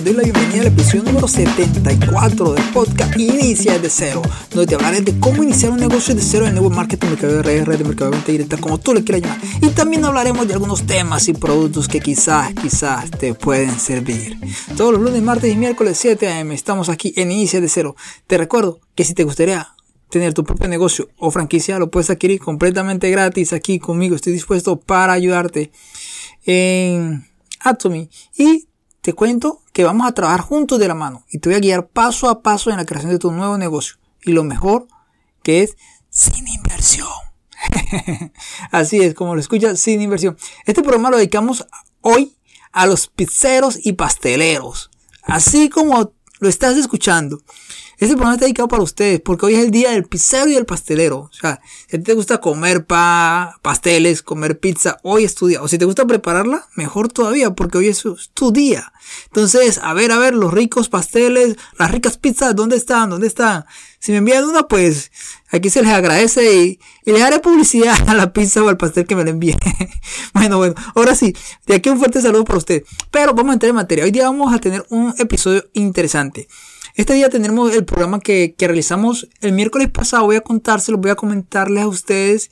Les 0.00 0.06
doy 0.06 0.14
la 0.14 0.22
bienvenida 0.22 0.62
al 0.62 0.68
episodio 0.68 1.02
número 1.02 1.28
74 1.28 2.52
del 2.54 2.64
podcast 2.72 3.18
Inicia 3.18 3.74
desde 3.74 3.90
cero, 3.90 4.22
donde 4.48 4.66
te 4.66 4.74
hablaré 4.74 5.02
de 5.02 5.20
cómo 5.20 5.42
iniciar 5.42 5.72
un 5.72 5.78
negocio 5.78 6.14
de 6.14 6.22
cero 6.22 6.46
en 6.46 6.54
nuevo 6.54 6.70
marketing, 6.70 7.08
mercado 7.08 7.34
de 7.34 7.42
red 7.42 7.76
de 7.76 7.84
mercado 7.84 8.10
de 8.10 8.16
venta 8.16 8.32
directa, 8.32 8.56
como 8.56 8.78
tú 8.78 8.94
le 8.94 9.04
quieras 9.04 9.24
llamar. 9.24 9.38
Y 9.60 9.68
también 9.74 10.02
hablaremos 10.06 10.48
de 10.48 10.54
algunos 10.54 10.86
temas 10.86 11.28
y 11.28 11.34
productos 11.34 11.86
que 11.86 12.00
quizás, 12.00 12.54
quizás 12.54 13.10
te 13.10 13.34
pueden 13.34 13.78
servir. 13.78 14.38
Todos 14.74 14.94
los 14.94 15.02
lunes, 15.02 15.20
martes 15.20 15.52
y 15.52 15.56
miércoles 15.58 15.98
7 16.00 16.32
am 16.32 16.52
estamos 16.52 16.88
aquí 16.88 17.12
en 17.16 17.30
Inicia 17.30 17.60
de 17.60 17.68
cero. 17.68 17.94
Te 18.26 18.38
recuerdo 18.38 18.80
que 18.94 19.04
si 19.04 19.12
te 19.12 19.24
gustaría 19.24 19.68
tener 20.08 20.32
tu 20.32 20.44
propio 20.44 20.66
negocio 20.66 21.10
o 21.18 21.30
franquicia, 21.30 21.78
lo 21.78 21.90
puedes 21.90 22.08
adquirir 22.08 22.40
completamente 22.40 23.10
gratis 23.10 23.52
aquí 23.52 23.78
conmigo. 23.78 24.16
Estoy 24.16 24.32
dispuesto 24.32 24.80
para 24.80 25.12
ayudarte 25.12 25.70
en 26.46 27.26
Atomy. 27.60 28.08
Y 28.38 28.69
te 29.00 29.12
cuento 29.12 29.62
que 29.72 29.84
vamos 29.84 30.06
a 30.06 30.12
trabajar 30.12 30.40
juntos 30.40 30.78
de 30.78 30.88
la 30.88 30.94
mano 30.94 31.24
y 31.30 31.38
te 31.38 31.48
voy 31.48 31.56
a 31.56 31.60
guiar 31.60 31.88
paso 31.88 32.28
a 32.28 32.42
paso 32.42 32.70
en 32.70 32.76
la 32.76 32.84
creación 32.84 33.12
de 33.12 33.18
tu 33.18 33.32
nuevo 33.32 33.56
negocio. 33.56 33.96
Y 34.22 34.32
lo 34.32 34.44
mejor 34.44 34.88
que 35.42 35.62
es 35.62 35.76
sin 36.10 36.46
inversión. 36.48 37.08
Así 38.70 39.00
es, 39.00 39.14
como 39.14 39.34
lo 39.34 39.40
escuchas, 39.40 39.80
sin 39.80 40.02
inversión. 40.02 40.36
Este 40.66 40.82
programa 40.82 41.10
lo 41.10 41.16
dedicamos 41.16 41.66
hoy 42.00 42.36
a 42.72 42.86
los 42.86 43.06
pizzeros 43.06 43.78
y 43.82 43.94
pasteleros. 43.94 44.90
Así 45.22 45.68
como 45.68 46.12
lo 46.40 46.48
estás 46.48 46.76
escuchando. 46.76 47.40
Este 47.98 48.14
programa 48.14 48.34
está 48.34 48.46
dedicado 48.46 48.66
para 48.66 48.82
ustedes 48.82 49.20
porque 49.20 49.44
hoy 49.44 49.54
es 49.54 49.64
el 49.64 49.70
día 49.70 49.90
del 49.90 50.06
pizzero 50.06 50.48
y 50.48 50.54
del 50.54 50.64
pastelero. 50.64 51.18
O 51.18 51.32
sea, 51.32 51.60
si 51.86 51.98
te 51.98 52.14
gusta 52.14 52.40
comer 52.40 52.86
pa 52.86 53.58
pasteles, 53.60 54.22
comer 54.22 54.58
pizza, 54.58 54.96
hoy 55.02 55.24
es 55.24 55.34
tu 55.34 55.48
día. 55.48 55.62
O 55.62 55.68
si 55.68 55.76
te 55.76 55.84
gusta 55.84 56.06
prepararla, 56.06 56.66
mejor 56.76 57.08
todavía 57.08 57.50
porque 57.50 57.76
hoy 57.76 57.88
es 57.88 58.02
tu 58.32 58.52
día. 58.52 58.90
Entonces, 59.26 59.78
a 59.82 59.92
ver, 59.92 60.12
a 60.12 60.18
ver, 60.18 60.34
los 60.34 60.52
ricos 60.52 60.88
pasteles, 60.88 61.56
las 61.78 61.90
ricas 61.90 62.16
pizzas, 62.16 62.56
¿dónde 62.56 62.76
están? 62.76 63.10
¿Dónde 63.10 63.26
están? 63.26 63.66
Si 64.00 64.12
me 64.12 64.18
envían 64.18 64.44
una, 64.44 64.62
pues 64.62 65.12
aquí 65.50 65.68
se 65.68 65.82
les 65.82 65.92
agradece 65.92 66.54
y, 66.54 66.80
y 67.04 67.12
les 67.12 67.22
haré 67.22 67.38
publicidad 67.38 67.94
a 68.08 68.14
la 68.14 68.32
pizza 68.32 68.62
o 68.62 68.68
al 68.68 68.78
pastel 68.78 69.06
que 69.06 69.14
me 69.14 69.24
la 69.24 69.30
envíe. 69.30 69.54
bueno, 70.34 70.56
bueno, 70.56 70.74
ahora 70.94 71.14
sí, 71.14 71.34
de 71.66 71.74
aquí 71.74 71.90
un 71.90 71.98
fuerte 71.98 72.22
saludo 72.22 72.44
para 72.44 72.58
usted. 72.58 72.82
Pero 73.10 73.34
vamos 73.34 73.50
a 73.50 73.52
entrar 73.54 73.68
en 73.68 73.76
materia. 73.76 74.04
Hoy 74.04 74.10
día 74.10 74.24
vamos 74.24 74.54
a 74.54 74.58
tener 74.58 74.86
un 74.88 75.14
episodio 75.18 75.64
interesante. 75.74 76.48
Este 76.94 77.12
día 77.12 77.28
tendremos 77.28 77.74
el 77.74 77.84
programa 77.84 78.20
que, 78.20 78.54
realizamos 78.58 79.28
el 79.42 79.52
miércoles 79.52 79.90
pasado. 79.90 80.24
Voy 80.24 80.36
a 80.36 80.40
contárselo, 80.40 80.96
voy 80.96 81.10
a 81.10 81.14
comentarles 81.14 81.82
a 81.82 81.86
ustedes. 81.86 82.50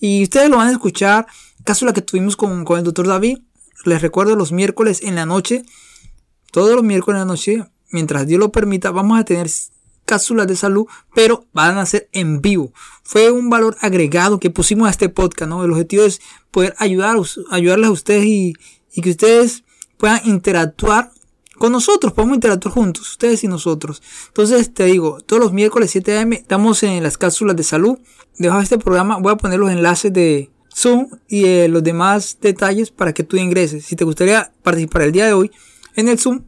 Y 0.00 0.24
ustedes 0.24 0.50
lo 0.50 0.56
van 0.56 0.68
a 0.68 0.72
escuchar. 0.72 1.28
Cápsula 1.62 1.92
que 1.92 2.02
tuvimos 2.02 2.36
con, 2.36 2.64
con 2.64 2.78
el 2.78 2.84
doctor 2.84 3.06
David. 3.06 3.38
Les 3.84 4.02
recuerdo 4.02 4.34
los 4.34 4.50
miércoles 4.50 5.00
en 5.04 5.14
la 5.14 5.26
noche. 5.26 5.62
Todos 6.50 6.74
los 6.74 6.82
miércoles 6.82 7.20
en 7.20 7.20
la 7.20 7.32
noche. 7.32 7.64
Mientras 7.90 8.26
Dios 8.26 8.40
lo 8.40 8.50
permita, 8.50 8.90
vamos 8.90 9.18
a 9.18 9.24
tener 9.24 9.48
cápsulas 10.08 10.46
de 10.46 10.56
salud, 10.56 10.86
pero 11.14 11.46
van 11.52 11.76
a 11.76 11.86
ser 11.86 12.08
en 12.12 12.40
vivo. 12.40 12.72
Fue 13.04 13.30
un 13.30 13.50
valor 13.50 13.76
agregado 13.80 14.40
que 14.40 14.50
pusimos 14.50 14.88
a 14.88 14.90
este 14.90 15.10
podcast, 15.10 15.50
¿no? 15.50 15.62
El 15.62 15.70
objetivo 15.70 16.04
es 16.04 16.20
poder 16.50 16.74
ayudar, 16.78 17.18
ayudarles 17.50 17.88
a 17.88 17.92
ustedes 17.92 18.24
y, 18.24 18.54
que 19.00 19.10
ustedes 19.10 19.62
puedan 19.96 20.20
interactuar 20.24 21.12
con 21.56 21.72
nosotros, 21.72 22.12
podemos 22.12 22.36
interactuar 22.36 22.74
juntos, 22.74 23.10
ustedes 23.10 23.44
y 23.44 23.48
nosotros. 23.48 24.02
Entonces 24.28 24.72
te 24.72 24.84
digo, 24.86 25.20
todos 25.20 25.42
los 25.42 25.52
miércoles 25.52 25.90
7 25.90 26.18
am 26.18 26.32
estamos 26.32 26.82
en 26.82 27.02
las 27.02 27.18
cápsulas 27.18 27.54
de 27.54 27.62
salud. 27.62 27.98
Debajo 28.38 28.58
de 28.58 28.64
este 28.64 28.78
programa 28.78 29.18
voy 29.18 29.32
a 29.32 29.36
poner 29.36 29.58
los 29.58 29.70
enlaces 29.70 30.12
de 30.12 30.50
Zoom 30.74 31.10
y 31.28 31.44
eh, 31.44 31.68
los 31.68 31.82
demás 31.82 32.38
detalles 32.40 32.90
para 32.90 33.12
que 33.12 33.24
tú 33.24 33.36
ingreses. 33.36 33.84
Si 33.84 33.94
te 33.94 34.04
gustaría 34.04 34.52
participar 34.62 35.02
el 35.02 35.12
día 35.12 35.26
de 35.26 35.32
hoy 35.34 35.50
en 35.96 36.08
el 36.08 36.18
Zoom, 36.18 36.44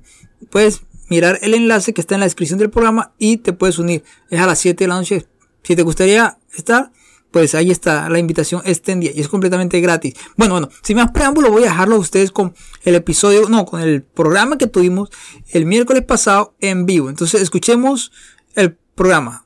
puedes 0.50 0.82
mirar 1.10 1.38
el 1.42 1.52
enlace 1.52 1.92
que 1.92 2.00
está 2.00 2.14
en 2.14 2.20
la 2.20 2.26
descripción 2.26 2.58
del 2.58 2.70
programa 2.70 3.12
y 3.18 3.36
te 3.38 3.52
puedes 3.52 3.78
unir. 3.78 4.02
Es 4.30 4.40
a 4.40 4.46
las 4.46 4.58
7 4.60 4.84
de 4.84 4.88
la 4.88 4.94
noche. 4.94 5.26
Si 5.62 5.76
te 5.76 5.82
gustaría 5.82 6.38
estar, 6.54 6.90
pues 7.30 7.54
ahí 7.54 7.70
está 7.70 8.08
la 8.08 8.18
invitación 8.18 8.62
extendida 8.64 9.12
y 9.14 9.20
es 9.20 9.28
completamente 9.28 9.80
gratis. 9.80 10.14
Bueno, 10.36 10.54
bueno, 10.54 10.68
sin 10.82 10.96
más 10.96 11.10
preámbulo 11.10 11.50
voy 11.50 11.62
a 11.62 11.66
dejarlo 11.66 11.96
a 11.96 11.98
ustedes 11.98 12.32
con 12.32 12.54
el 12.82 12.94
episodio, 12.94 13.48
no, 13.48 13.66
con 13.66 13.80
el 13.80 14.02
programa 14.02 14.56
que 14.56 14.66
tuvimos 14.66 15.10
el 15.50 15.66
miércoles 15.66 16.04
pasado 16.04 16.54
en 16.60 16.86
vivo. 16.86 17.10
Entonces 17.10 17.42
escuchemos 17.42 18.12
el 18.54 18.76
programa. 18.94 19.44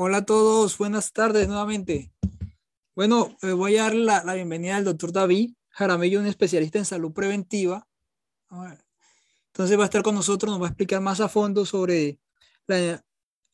Hola 0.00 0.18
a 0.18 0.24
todos, 0.24 0.78
buenas 0.78 1.12
tardes 1.12 1.48
nuevamente. 1.48 2.12
Bueno, 2.94 3.36
eh, 3.42 3.50
voy 3.50 3.78
a 3.78 3.92
la, 3.92 4.22
la 4.22 4.34
bienvenida 4.34 4.76
al 4.76 4.84
doctor 4.84 5.10
David 5.10 5.54
Jaramillo, 5.70 6.20
un 6.20 6.26
especialista 6.26 6.78
en 6.78 6.84
salud 6.84 7.12
preventiva 7.12 7.84
entonces 9.48 9.76
va 9.76 9.82
a 9.82 9.86
estar 9.86 10.04
con 10.04 10.14
nosotros, 10.14 10.52
nos 10.52 10.62
va 10.62 10.66
a 10.66 10.68
explicar 10.68 11.00
más 11.00 11.20
a 11.20 11.28
fondo 11.28 11.66
sobre, 11.66 12.20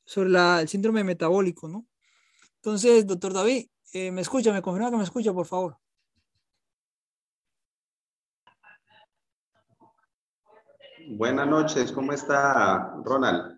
sobre 0.04 0.28
el 0.60 0.68
síndrome 0.68 1.02
metabólico, 1.02 1.66
¿no? 1.66 1.86
Entonces, 2.56 3.06
doctor 3.06 3.32
David, 3.32 3.66
eh, 3.94 4.10
¿me 4.10 4.20
escucha? 4.20 4.52
¿Me 4.52 4.60
confirma 4.60 4.90
que 4.90 4.98
me 4.98 5.04
escucha, 5.04 5.32
por 5.32 5.46
favor? 5.46 5.78
Buenas 11.08 11.48
noches, 11.48 11.90
¿cómo 11.90 12.12
está 12.12 13.00
Ronald? 13.02 13.56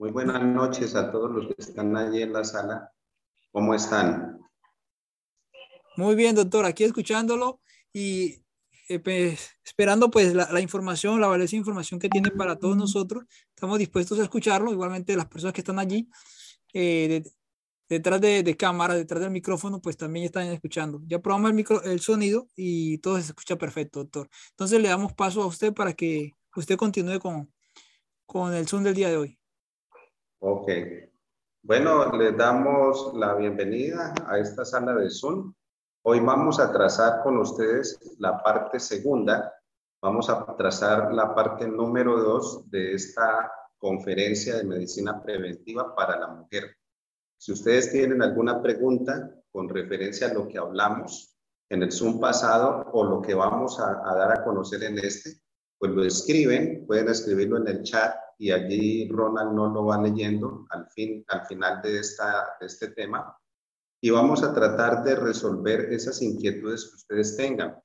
Muy 0.00 0.12
buenas 0.12 0.42
noches 0.42 0.94
a 0.94 1.10
todos 1.10 1.30
los 1.30 1.46
que 1.48 1.56
están 1.58 1.94
allí 1.94 2.22
en 2.22 2.32
la 2.32 2.42
sala. 2.42 2.90
¿Cómo 3.52 3.74
están? 3.74 4.40
Muy 5.94 6.14
bien, 6.14 6.34
doctor, 6.34 6.64
aquí 6.64 6.84
escuchándolo 6.84 7.60
y 7.92 8.42
eh, 8.88 8.98
pues, 8.98 9.50
esperando 9.62 10.10
pues 10.10 10.32
la, 10.32 10.58
información, 10.58 11.20
la 11.20 11.26
valiosa 11.26 11.54
información 11.54 12.00
que 12.00 12.08
tienen 12.08 12.34
para 12.34 12.56
todos 12.56 12.78
nosotros. 12.78 13.24
Estamos 13.54 13.78
dispuestos 13.78 14.18
a 14.18 14.22
escucharlo, 14.22 14.72
igualmente 14.72 15.14
las 15.14 15.26
personas 15.26 15.52
que 15.52 15.60
están 15.60 15.78
allí 15.78 16.08
eh, 16.72 17.22
detrás 17.86 18.22
de, 18.22 18.56
cámara, 18.56 18.94
detrás 18.94 19.20
del 19.20 19.30
micrófono, 19.30 19.82
pues 19.82 19.98
también 19.98 20.24
están 20.24 20.46
escuchando. 20.46 21.02
Ya 21.08 21.18
probamos 21.18 21.50
el, 21.50 21.56
micro, 21.56 21.82
el 21.82 22.00
sonido 22.00 22.48
y 22.56 22.96
todo 23.00 23.16
se 23.16 23.26
escucha 23.26 23.56
perfecto, 23.56 23.98
doctor. 23.98 24.30
Entonces 24.52 24.80
le 24.80 24.88
damos 24.88 25.12
paso 25.12 25.42
a 25.42 25.46
usted 25.46 25.74
para 25.74 25.92
que 25.92 26.32
usted 26.56 26.78
continúe 26.78 27.20
con, 27.20 27.52
con 28.24 28.54
el 28.54 28.66
Zoom 28.66 28.82
del 28.82 28.94
día 28.94 29.10
de 29.10 29.18
hoy. 29.18 29.39
Ok. 30.40 30.68
Bueno, 31.62 32.12
le 32.16 32.32
damos 32.32 33.12
la 33.14 33.34
bienvenida 33.34 34.14
a 34.26 34.38
esta 34.38 34.64
sala 34.64 34.94
de 34.94 35.10
Zoom 35.10 35.52
Hoy 36.02 36.20
vamos 36.20 36.58
a 36.58 36.72
trazar 36.72 37.22
con 37.22 37.36
ustedes 37.36 37.98
la 38.18 38.42
parte 38.42 38.80
segunda, 38.80 39.52
vamos 40.00 40.30
a 40.30 40.56
trazar 40.56 41.12
la 41.12 41.34
parte 41.34 41.68
número 41.68 42.18
dos 42.18 42.70
de 42.70 42.94
esta 42.94 43.52
conferencia 43.76 44.56
de 44.56 44.64
medicina 44.64 45.22
preventiva 45.22 45.94
para 45.94 46.18
la 46.18 46.28
mujer. 46.28 46.74
Si 47.36 47.52
ustedes 47.52 47.92
tienen 47.92 48.22
alguna 48.22 48.62
pregunta 48.62 49.30
con 49.52 49.68
referencia 49.68 50.28
a 50.28 50.32
lo 50.32 50.48
que 50.48 50.56
hablamos 50.56 51.36
en 51.68 51.82
el 51.82 51.92
Zoom 51.92 52.18
pasado 52.18 52.88
o 52.94 53.04
lo 53.04 53.20
que 53.20 53.34
vamos 53.34 53.78
a, 53.78 54.00
dar 54.14 54.32
a 54.32 54.42
conocer 54.42 54.82
en 54.84 55.00
este, 55.00 55.32
pues 55.80 55.92
lo 55.92 56.04
escriben, 56.04 56.84
pueden 56.86 57.08
escribirlo 57.08 57.56
en 57.56 57.68
el 57.68 57.82
chat 57.82 58.14
y 58.38 58.50
allí 58.50 59.08
Ronald 59.08 59.52
no 59.54 59.72
lo 59.72 59.86
va 59.86 60.00
leyendo 60.00 60.66
al, 60.68 60.86
fin, 60.90 61.24
al 61.28 61.46
final 61.46 61.80
de, 61.80 61.98
esta, 61.98 62.58
este 62.60 62.88
tema 62.88 63.34
y 64.02 64.10
vamos 64.10 64.42
a 64.42 64.52
tratar 64.52 65.02
de 65.02 65.16
resolver 65.16 65.90
esas 65.90 66.20
inquietudes 66.20 66.86
que 66.86 66.96
ustedes 66.96 67.36
tengan. 67.36 67.80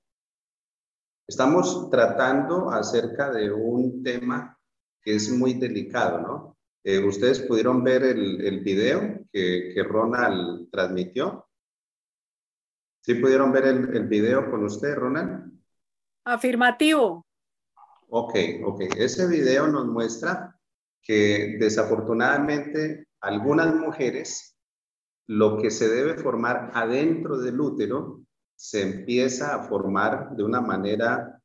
Estamos 1.25 1.89
tratando 1.89 2.69
acerca 2.69 3.31
de 3.31 3.51
un 3.51 4.03
tema 4.03 4.59
que 5.01 5.15
es 5.15 5.31
muy 5.31 5.53
delicado, 5.53 6.19
¿no? 6.19 6.57
Eh, 6.83 6.99
ustedes 6.99 7.39
pudieron 7.39 7.81
ver 7.81 8.03
el, 8.03 8.41
el 8.41 8.59
video 8.59 9.25
que, 9.31 9.71
que, 9.73 9.83
Ronald 9.83 10.69
transmitió. 10.69 11.47
¿Sí 13.01 13.15
pudieron 13.15 13.51
ver 13.51 13.65
el, 13.65 13.95
el 13.95 14.07
video 14.07 14.51
con 14.51 14.65
usted, 14.65 14.95
Ronald? 14.95 15.51
Afirmativo. 16.25 17.24
Ok, 18.09 18.35
ok. 18.63 18.81
Ese 18.97 19.27
video 19.27 19.67
nos 19.67 19.87
muestra 19.87 20.59
que 21.01 21.57
desafortunadamente 21.59 23.07
algunas 23.19 23.75
mujeres 23.75 24.55
lo 25.27 25.57
que 25.57 25.71
se 25.71 25.89
debe 25.89 26.15
formar 26.15 26.71
adentro 26.73 27.37
del 27.37 27.59
útero 27.59 28.21
se 28.55 28.81
empieza 28.81 29.55
a 29.55 29.63
formar 29.63 30.35
de 30.35 30.43
una 30.43 30.61
manera, 30.61 31.41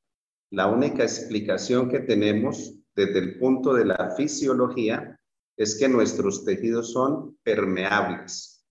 la 0.51 0.67
única 0.67 1.03
explicación 1.03 1.89
que 1.89 2.01
tenemos 2.01 2.75
desde 2.95 3.19
el 3.19 3.39
punto 3.39 3.75
de 3.75 3.87
la 3.87 4.11
fisiología 4.17 5.19
es 5.57 5.79
que 5.79 5.89
nuestros 5.89 6.45
tejidos 6.45 6.93
son 6.93 7.39
permeables. 7.43 8.65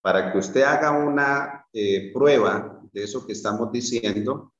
Para 0.00 0.32
que 0.32 0.38
usted 0.38 0.62
haga 0.62 0.90
una 0.90 1.66
eh, 1.72 2.12
prueba 2.12 2.80
de 2.92 3.04
eso 3.04 3.26
que 3.26 3.32
estamos 3.32 3.70
diciendo, 3.70 4.52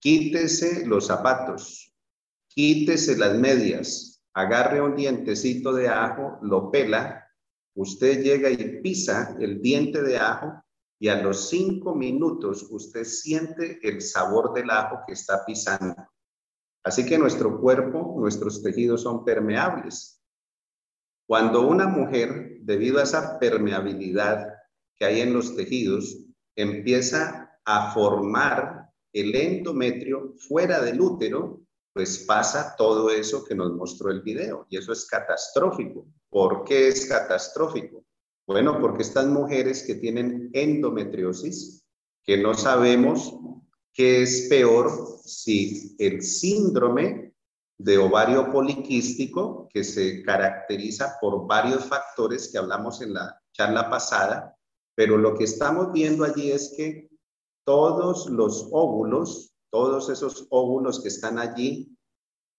quítese 0.00 0.86
los 0.86 1.06
zapatos, 1.06 1.91
quítese 2.54 3.16
las 3.16 3.38
medias, 3.38 4.22
agarre 4.34 4.80
un 4.80 4.96
dientecito 4.96 5.72
de 5.72 5.88
ajo, 5.88 6.38
lo 6.42 6.70
pela 6.70 7.22
usted 7.74 8.22
llega 8.22 8.50
y 8.50 8.80
pisa 8.80 9.36
el 9.40 9.60
diente 9.60 10.02
de 10.02 10.18
ajo 10.18 10.62
y 10.98 11.08
a 11.08 11.20
los 11.20 11.48
cinco 11.48 11.94
minutos 11.94 12.66
usted 12.70 13.04
siente 13.04 13.78
el 13.82 14.00
sabor 14.00 14.52
del 14.52 14.70
ajo 14.70 15.00
que 15.06 15.14
está 15.14 15.44
pisando. 15.44 15.96
Así 16.84 17.06
que 17.06 17.18
nuestro 17.18 17.60
cuerpo, 17.60 18.14
nuestros 18.18 18.62
tejidos 18.62 19.02
son 19.02 19.24
permeables. 19.24 20.20
Cuando 21.26 21.66
una 21.66 21.86
mujer, 21.86 22.58
debido 22.60 22.98
a 22.98 23.04
esa 23.04 23.38
permeabilidad 23.38 24.48
que 24.96 25.04
hay 25.04 25.20
en 25.20 25.32
los 25.32 25.56
tejidos, 25.56 26.24
empieza 26.56 27.58
a 27.64 27.92
formar 27.92 28.90
el 29.12 29.34
endometrio 29.34 30.34
fuera 30.36 30.80
del 30.82 31.00
útero, 31.00 31.62
pues 31.92 32.24
pasa 32.26 32.74
todo 32.76 33.10
eso 33.10 33.44
que 33.44 33.54
nos 33.54 33.72
mostró 33.72 34.10
el 34.10 34.22
video 34.22 34.66
y 34.70 34.78
eso 34.78 34.92
es 34.92 35.06
catastrófico. 35.06 36.06
¿Por 36.30 36.64
qué 36.64 36.88
es 36.88 37.06
catastrófico? 37.06 38.04
Bueno, 38.46 38.80
porque 38.80 39.02
estas 39.02 39.26
mujeres 39.26 39.84
que 39.86 39.96
tienen 39.96 40.50
endometriosis, 40.52 41.84
que 42.24 42.38
no 42.38 42.54
sabemos 42.54 43.34
qué 43.92 44.22
es 44.22 44.48
peor 44.48 44.90
si 45.24 45.94
el 45.98 46.22
síndrome 46.22 47.34
de 47.78 47.98
ovario 47.98 48.50
poliquístico, 48.50 49.68
que 49.72 49.84
se 49.84 50.22
caracteriza 50.22 51.16
por 51.20 51.46
varios 51.46 51.84
factores 51.84 52.50
que 52.50 52.58
hablamos 52.58 53.02
en 53.02 53.14
la 53.14 53.40
charla 53.52 53.90
pasada, 53.90 54.56
pero 54.94 55.18
lo 55.18 55.36
que 55.36 55.44
estamos 55.44 55.92
viendo 55.92 56.24
allí 56.24 56.50
es 56.50 56.74
que 56.76 57.08
todos 57.64 58.28
los 58.28 58.68
óvulos, 58.72 59.51
todos 59.72 60.10
esos 60.10 60.46
óvulos 60.50 61.00
que 61.02 61.08
están 61.08 61.38
allí 61.38 61.96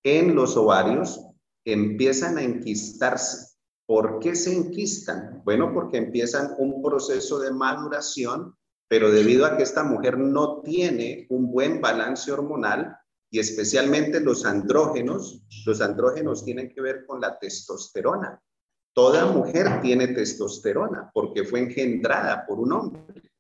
en 0.04 0.36
los 0.36 0.58
ovarios, 0.58 1.22
empiezan 1.64 2.38
a 2.38 2.44
enquistarse 2.44 3.54
¿Por 3.86 4.20
qué 4.20 4.36
se 4.36 4.54
enquistan? 4.56 5.42
Bueno, 5.44 5.74
porque 5.74 5.98
empiezan 5.98 6.56
un 6.58 6.82
proceso 6.82 7.40
de 7.40 7.52
maduración, 7.52 8.56
pero 8.88 9.12
debido 9.12 9.46
a 9.46 9.58
que 9.58 9.64
esta 9.64 9.84
mujer 9.84 10.18
no 10.18 10.62
tiene 10.62 11.28
un 11.30 11.52
buen 11.52 11.82
balance 11.82 12.32
hormonal 12.32 12.96
y 13.30 13.40
especialmente 13.40 14.22
los 14.22 14.46
andrógenos, 14.46 15.44
los 15.66 15.82
andrógenos 15.82 16.46
tienen 16.46 16.70
que 16.74 16.82
ver 16.82 17.06
con 17.06 17.20
la 17.20 17.38
testosterona. 17.38 18.42
Toda 18.94 19.26
mujer 19.26 19.82
tiene 19.82 20.08
testosterona 20.10 21.12
porque 21.14 21.44
fue 21.44 21.60
engendrada 21.60 22.46
por 22.46 22.60
un 22.60 22.72
hombre. 22.72 23.33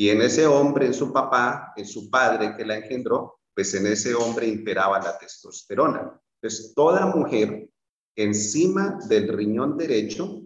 Y 0.00 0.08
en 0.08 0.22
ese 0.22 0.46
hombre, 0.46 0.86
en 0.86 0.94
su 0.94 1.12
papá, 1.12 1.74
en 1.76 1.84
su 1.84 2.08
padre 2.08 2.56
que 2.56 2.64
la 2.64 2.78
engendró, 2.78 3.40
pues 3.54 3.74
en 3.74 3.86
ese 3.86 4.14
hombre 4.14 4.46
imperaba 4.46 4.98
la 4.98 5.18
testosterona. 5.18 6.18
Entonces, 6.40 6.72
toda 6.74 7.14
mujer 7.14 7.68
encima 8.16 8.98
del 9.10 9.28
riñón 9.28 9.76
derecho 9.76 10.40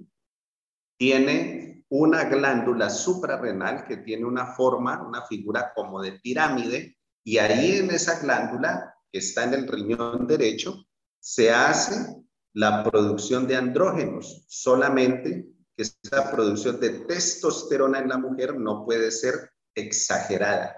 tiene 0.99 1.85
una 1.89 2.25
glándula 2.25 2.91
suprarrenal 2.91 3.85
que 3.87 3.99
tiene 3.99 4.25
una 4.25 4.45
forma, 4.45 5.07
una 5.07 5.25
figura 5.25 5.73
como 5.73 6.03
de 6.03 6.19
pirámide, 6.19 6.99
y 7.23 7.39
ahí 7.39 7.77
en 7.77 7.93
esa 7.93 8.19
glándula 8.19 8.93
que 9.13 9.21
está 9.21 9.45
en 9.45 9.55
el 9.55 9.69
riñón 9.69 10.27
derecho 10.27 10.85
se 11.21 11.53
hace 11.53 12.25
la 12.55 12.83
producción 12.83 13.47
de 13.47 13.55
andrógenos, 13.55 14.47
solamente 14.49 15.47
que 15.77 15.83
esa 15.83 16.31
producción 16.31 16.81
de 16.81 16.91
testosterona 16.91 17.99
en 17.99 18.09
la 18.09 18.19
mujer 18.19 18.59
no 18.59 18.85
puede 18.85 19.11
ser 19.11 19.51
exagerada, 19.75 20.77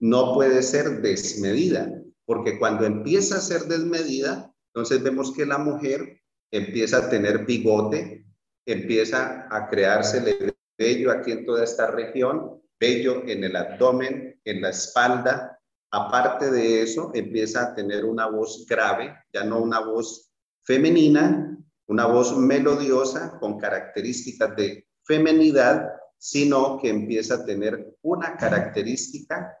no 0.00 0.34
puede 0.34 0.62
ser 0.62 1.02
desmedida, 1.02 1.90
porque 2.24 2.58
cuando 2.58 2.84
empieza 2.84 3.36
a 3.36 3.40
ser 3.40 3.62
desmedida, 3.62 4.52
entonces 4.74 5.02
vemos 5.02 5.32
que 5.32 5.46
la 5.46 5.58
mujer 5.58 6.20
empieza 6.52 6.98
a 6.98 7.10
tener 7.10 7.44
bigote, 7.44 8.26
empieza 8.66 9.46
a 9.50 9.68
crearse 9.68 10.18
el 10.18 10.54
vello 10.78 11.10
aquí 11.10 11.32
en 11.32 11.46
toda 11.46 11.64
esta 11.64 11.90
región, 11.90 12.60
vello 12.78 13.22
en 13.26 13.44
el 13.44 13.56
abdomen, 13.56 14.40
en 14.44 14.60
la 14.60 14.70
espalda. 14.70 15.58
Aparte 15.90 16.50
de 16.50 16.82
eso, 16.82 17.10
empieza 17.14 17.62
a 17.62 17.74
tener 17.74 18.04
una 18.04 18.26
voz 18.26 18.66
grave, 18.68 19.14
ya 19.32 19.44
no 19.44 19.60
una 19.60 19.80
voz 19.80 20.30
femenina, 20.64 21.55
una 21.88 22.06
voz 22.06 22.36
melodiosa 22.36 23.38
con 23.38 23.58
características 23.58 24.56
de 24.56 24.86
femenidad, 25.04 25.88
sino 26.18 26.78
que 26.78 26.88
empieza 26.88 27.34
a 27.34 27.44
tener 27.44 27.96
una 28.02 28.36
característica 28.36 29.56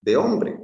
de 0.00 0.16
hombre. 0.16 0.58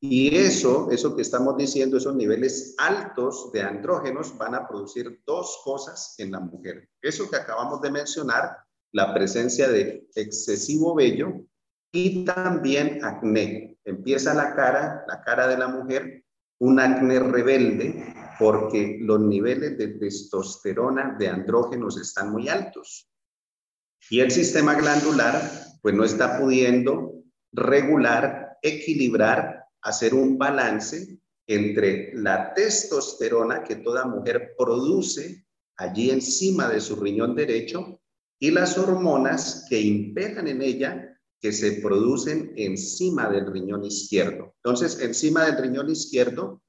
Y 0.00 0.36
eso, 0.36 0.90
eso 0.90 1.16
que 1.16 1.22
estamos 1.22 1.56
diciendo, 1.56 1.96
esos 1.96 2.14
niveles 2.14 2.74
altos 2.78 3.50
de 3.52 3.62
andrógenos 3.62 4.36
van 4.36 4.54
a 4.54 4.68
producir 4.68 5.22
dos 5.26 5.60
cosas 5.64 6.14
en 6.18 6.32
la 6.32 6.40
mujer. 6.40 6.88
Eso 7.00 7.28
que 7.30 7.36
acabamos 7.36 7.80
de 7.80 7.90
mencionar, 7.90 8.58
la 8.92 9.12
presencia 9.14 9.68
de 9.68 10.06
excesivo 10.14 10.94
vello 10.94 11.40
y 11.90 12.24
también 12.24 13.04
acné. 13.04 13.78
Empieza 13.84 14.34
la 14.34 14.54
cara, 14.54 15.04
la 15.08 15.22
cara 15.22 15.46
de 15.46 15.58
la 15.58 15.68
mujer, 15.68 16.24
un 16.58 16.78
acné 16.80 17.18
rebelde 17.18 18.14
porque 18.38 18.98
los 19.00 19.20
niveles 19.20 19.78
de 19.78 19.88
testosterona, 19.88 21.16
de 21.18 21.28
andrógenos 21.28 22.00
están 22.00 22.32
muy 22.32 22.48
altos. 22.48 23.10
Y 24.10 24.20
el 24.20 24.30
sistema 24.30 24.74
glandular, 24.74 25.40
pues 25.82 25.94
no 25.94 26.04
está 26.04 26.38
pudiendo 26.38 27.22
regular, 27.52 28.58
equilibrar 28.62 29.64
hacer 29.82 30.14
un 30.14 30.38
balance 30.38 31.18
entre 31.46 32.14
la 32.14 32.54
testosterona 32.54 33.62
que 33.62 33.76
toda 33.76 34.06
mujer 34.06 34.54
produce 34.58 35.46
allí 35.76 36.10
encima 36.10 36.68
de 36.68 36.80
su 36.80 36.96
riñón 36.96 37.34
derecho 37.34 38.00
y 38.40 38.50
las 38.50 38.78
hormonas 38.78 39.66
que 39.68 39.80
imperan 39.80 40.48
en 40.48 40.62
ella 40.62 41.18
que 41.40 41.52
se 41.52 41.82
producen 41.82 42.52
encima 42.56 43.28
del 43.28 43.52
riñón 43.52 43.84
izquierdo. 43.84 44.54
Entonces, 44.64 44.98
encima 45.00 45.44
del 45.44 45.58
riñón 45.58 45.90
izquierdo 45.90 46.62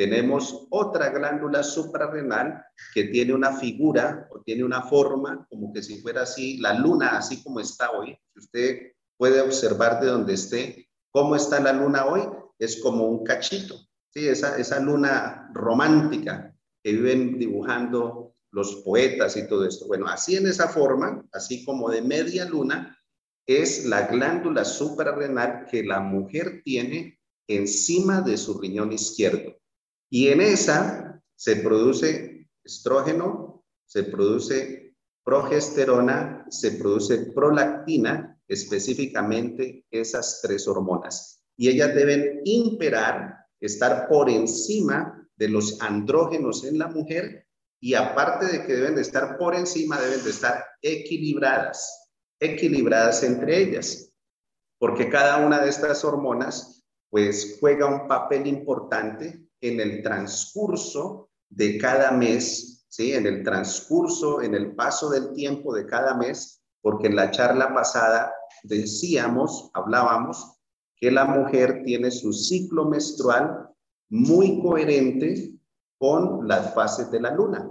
tenemos 0.00 0.66
otra 0.70 1.10
glándula 1.10 1.62
suprarrenal 1.62 2.64
que 2.94 3.04
tiene 3.08 3.34
una 3.34 3.52
figura 3.52 4.26
o 4.30 4.40
tiene 4.40 4.64
una 4.64 4.80
forma 4.80 5.46
como 5.50 5.74
que 5.74 5.82
si 5.82 6.00
fuera 6.00 6.22
así, 6.22 6.56
la 6.56 6.72
luna 6.72 7.18
así 7.18 7.42
como 7.42 7.60
está 7.60 7.90
hoy. 7.90 8.16
Usted 8.34 8.92
puede 9.18 9.42
observar 9.42 10.00
de 10.00 10.06
donde 10.06 10.32
esté, 10.32 10.88
cómo 11.10 11.36
está 11.36 11.60
la 11.60 11.74
luna 11.74 12.06
hoy, 12.06 12.22
es 12.58 12.80
como 12.80 13.08
un 13.08 13.24
cachito, 13.24 13.74
¿sí? 14.08 14.26
esa, 14.26 14.56
esa 14.56 14.80
luna 14.80 15.50
romántica 15.52 16.56
que 16.82 16.92
viven 16.92 17.38
dibujando 17.38 18.34
los 18.52 18.76
poetas 18.76 19.36
y 19.36 19.46
todo 19.46 19.66
esto. 19.66 19.86
Bueno, 19.86 20.06
así 20.06 20.34
en 20.34 20.46
esa 20.46 20.68
forma, 20.68 21.22
así 21.32 21.62
como 21.62 21.90
de 21.90 22.00
media 22.00 22.46
luna, 22.46 22.96
es 23.46 23.84
la 23.84 24.06
glándula 24.06 24.64
suprarrenal 24.64 25.66
que 25.70 25.84
la 25.84 26.00
mujer 26.00 26.62
tiene 26.64 27.20
encima 27.46 28.22
de 28.22 28.38
su 28.38 28.58
riñón 28.58 28.92
izquierdo. 28.92 29.59
Y 30.10 30.28
en 30.28 30.40
esa 30.40 31.22
se 31.36 31.56
produce 31.56 32.48
estrógeno, 32.64 33.64
se 33.86 34.02
produce 34.02 34.96
progesterona, 35.24 36.44
se 36.50 36.72
produce 36.72 37.32
prolactina, 37.32 38.38
específicamente 38.48 39.86
esas 39.90 40.40
tres 40.42 40.66
hormonas. 40.66 41.44
Y 41.56 41.68
ellas 41.68 41.94
deben 41.94 42.40
imperar, 42.44 43.36
estar 43.60 44.08
por 44.08 44.28
encima 44.28 45.28
de 45.36 45.48
los 45.48 45.80
andrógenos 45.80 46.64
en 46.64 46.78
la 46.78 46.88
mujer 46.88 47.46
y 47.80 47.94
aparte 47.94 48.46
de 48.46 48.66
que 48.66 48.74
deben 48.74 48.96
de 48.96 49.02
estar 49.02 49.38
por 49.38 49.54
encima, 49.54 49.98
deben 50.00 50.22
de 50.22 50.30
estar 50.30 50.64
equilibradas, 50.82 52.10
equilibradas 52.38 53.22
entre 53.22 53.62
ellas, 53.62 54.12
porque 54.78 55.08
cada 55.08 55.38
una 55.38 55.60
de 55.60 55.70
estas 55.70 56.04
hormonas 56.04 56.84
pues 57.08 57.56
juega 57.58 57.86
un 57.86 58.06
papel 58.06 58.46
importante 58.46 59.49
en 59.60 59.80
el 59.80 60.02
transcurso 60.02 61.30
de 61.48 61.78
cada 61.78 62.12
mes, 62.12 62.84
¿sí? 62.88 63.12
En 63.12 63.26
el 63.26 63.42
transcurso, 63.42 64.40
en 64.42 64.54
el 64.54 64.74
paso 64.74 65.10
del 65.10 65.32
tiempo 65.32 65.74
de 65.74 65.86
cada 65.86 66.14
mes, 66.14 66.62
porque 66.80 67.08
en 67.08 67.16
la 67.16 67.30
charla 67.30 67.74
pasada 67.74 68.32
decíamos, 68.62 69.70
hablábamos 69.74 70.58
que 70.96 71.10
la 71.10 71.24
mujer 71.24 71.82
tiene 71.84 72.10
su 72.10 72.32
ciclo 72.32 72.84
menstrual 72.84 73.68
muy 74.10 74.60
coherente 74.60 75.54
con 75.98 76.46
las 76.46 76.74
fases 76.74 77.10
de 77.10 77.20
la 77.20 77.34
luna. 77.34 77.70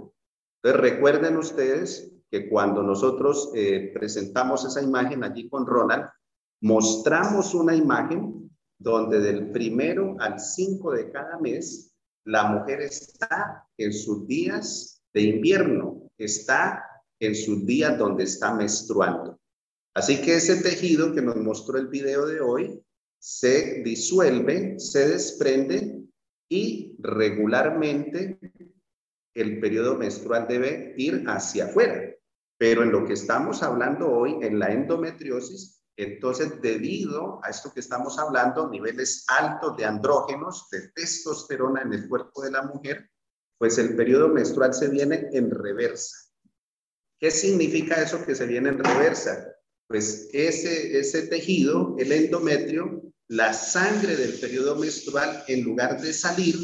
Entonces 0.62 0.80
recuerden 0.80 1.36
ustedes 1.36 2.12
que 2.30 2.48
cuando 2.48 2.82
nosotros 2.82 3.50
eh, 3.54 3.90
presentamos 3.92 4.64
esa 4.64 4.82
imagen 4.82 5.24
allí 5.24 5.48
con 5.48 5.66
Ronald, 5.66 6.04
mostramos 6.60 7.54
una 7.54 7.74
imagen 7.74 8.49
donde 8.80 9.20
del 9.20 9.50
primero 9.50 10.16
al 10.18 10.40
cinco 10.40 10.92
de 10.92 11.10
cada 11.10 11.38
mes, 11.38 11.92
la 12.24 12.44
mujer 12.44 12.80
está 12.80 13.68
en 13.76 13.92
sus 13.92 14.26
días 14.26 15.02
de 15.12 15.22
invierno, 15.22 16.10
está 16.18 16.82
en 17.20 17.34
sus 17.34 17.64
días 17.66 17.98
donde 17.98 18.24
está 18.24 18.54
menstruando. 18.54 19.38
Así 19.94 20.22
que 20.22 20.36
ese 20.36 20.62
tejido 20.62 21.14
que 21.14 21.20
nos 21.20 21.36
mostró 21.36 21.78
el 21.78 21.88
video 21.88 22.26
de 22.26 22.40
hoy 22.40 22.82
se 23.18 23.82
disuelve, 23.82 24.78
se 24.78 25.08
desprende 25.08 26.04
y 26.48 26.96
regularmente 27.00 28.38
el 29.34 29.60
periodo 29.60 29.96
menstrual 29.96 30.46
debe 30.48 30.94
ir 30.96 31.24
hacia 31.26 31.66
afuera. 31.66 32.14
Pero 32.58 32.82
en 32.82 32.92
lo 32.92 33.04
que 33.04 33.12
estamos 33.12 33.62
hablando 33.62 34.10
hoy, 34.10 34.38
en 34.40 34.58
la 34.58 34.72
endometriosis, 34.72 35.79
entonces 36.02 36.60
debido 36.60 37.40
a 37.42 37.50
esto 37.50 37.72
que 37.72 37.80
estamos 37.80 38.18
hablando, 38.18 38.68
niveles 38.68 39.24
altos 39.28 39.76
de 39.76 39.84
andrógenos, 39.84 40.68
de 40.70 40.88
testosterona 40.88 41.82
en 41.82 41.92
el 41.92 42.08
cuerpo 42.08 42.42
de 42.42 42.50
la 42.50 42.62
mujer, 42.62 43.10
pues 43.58 43.76
el 43.78 43.94
periodo 43.94 44.28
menstrual 44.28 44.72
se 44.72 44.88
viene 44.88 45.28
en 45.32 45.50
reversa. 45.50 46.16
¿Qué 47.18 47.30
significa 47.30 48.00
eso 48.00 48.24
que 48.24 48.34
se 48.34 48.46
viene 48.46 48.70
en 48.70 48.78
reversa? 48.78 49.54
Pues 49.86 50.30
ese, 50.32 50.98
ese 50.98 51.26
tejido, 51.26 51.96
el 51.98 52.10
endometrio, 52.12 53.02
la 53.28 53.52
sangre 53.52 54.16
del 54.16 54.40
periodo 54.40 54.76
menstrual, 54.76 55.44
en 55.46 55.62
lugar 55.62 56.00
de 56.00 56.12
salir 56.12 56.56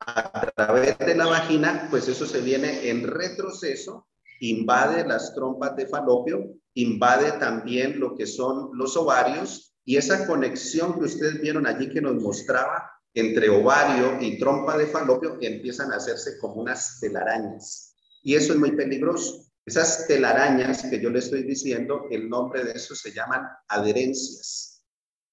a 0.00 0.50
través 0.50 0.98
de 0.98 1.14
la 1.14 1.26
vagina, 1.26 1.86
pues 1.90 2.08
eso 2.08 2.26
se 2.26 2.40
viene 2.40 2.88
en 2.88 3.06
retroceso, 3.06 4.08
invade 4.40 5.06
las 5.06 5.34
trompas 5.34 5.76
de 5.76 5.86
falopio, 5.86 6.54
invade 6.74 7.32
también 7.32 8.00
lo 8.00 8.16
que 8.16 8.26
son 8.26 8.70
los 8.74 8.96
ovarios 8.96 9.74
y 9.84 9.96
esa 9.96 10.26
conexión 10.26 10.98
que 10.98 11.06
ustedes 11.06 11.40
vieron 11.40 11.66
allí 11.66 11.88
que 11.88 12.00
nos 12.00 12.14
mostraba 12.22 12.90
entre 13.14 13.48
ovario 13.48 14.18
y 14.20 14.38
trompa 14.38 14.76
de 14.78 14.86
falopio 14.86 15.36
empiezan 15.40 15.92
a 15.92 15.96
hacerse 15.96 16.38
como 16.38 16.62
unas 16.62 17.00
telarañas. 17.00 17.96
Y 18.22 18.34
eso 18.34 18.52
es 18.52 18.58
muy 18.58 18.72
peligroso. 18.72 19.46
Esas 19.66 20.06
telarañas 20.06 20.82
que 20.82 21.00
yo 21.00 21.10
le 21.10 21.18
estoy 21.18 21.42
diciendo, 21.42 22.06
el 22.10 22.28
nombre 22.28 22.64
de 22.64 22.72
eso 22.72 22.94
se 22.94 23.12
llaman 23.12 23.42
adherencias. 23.68 24.84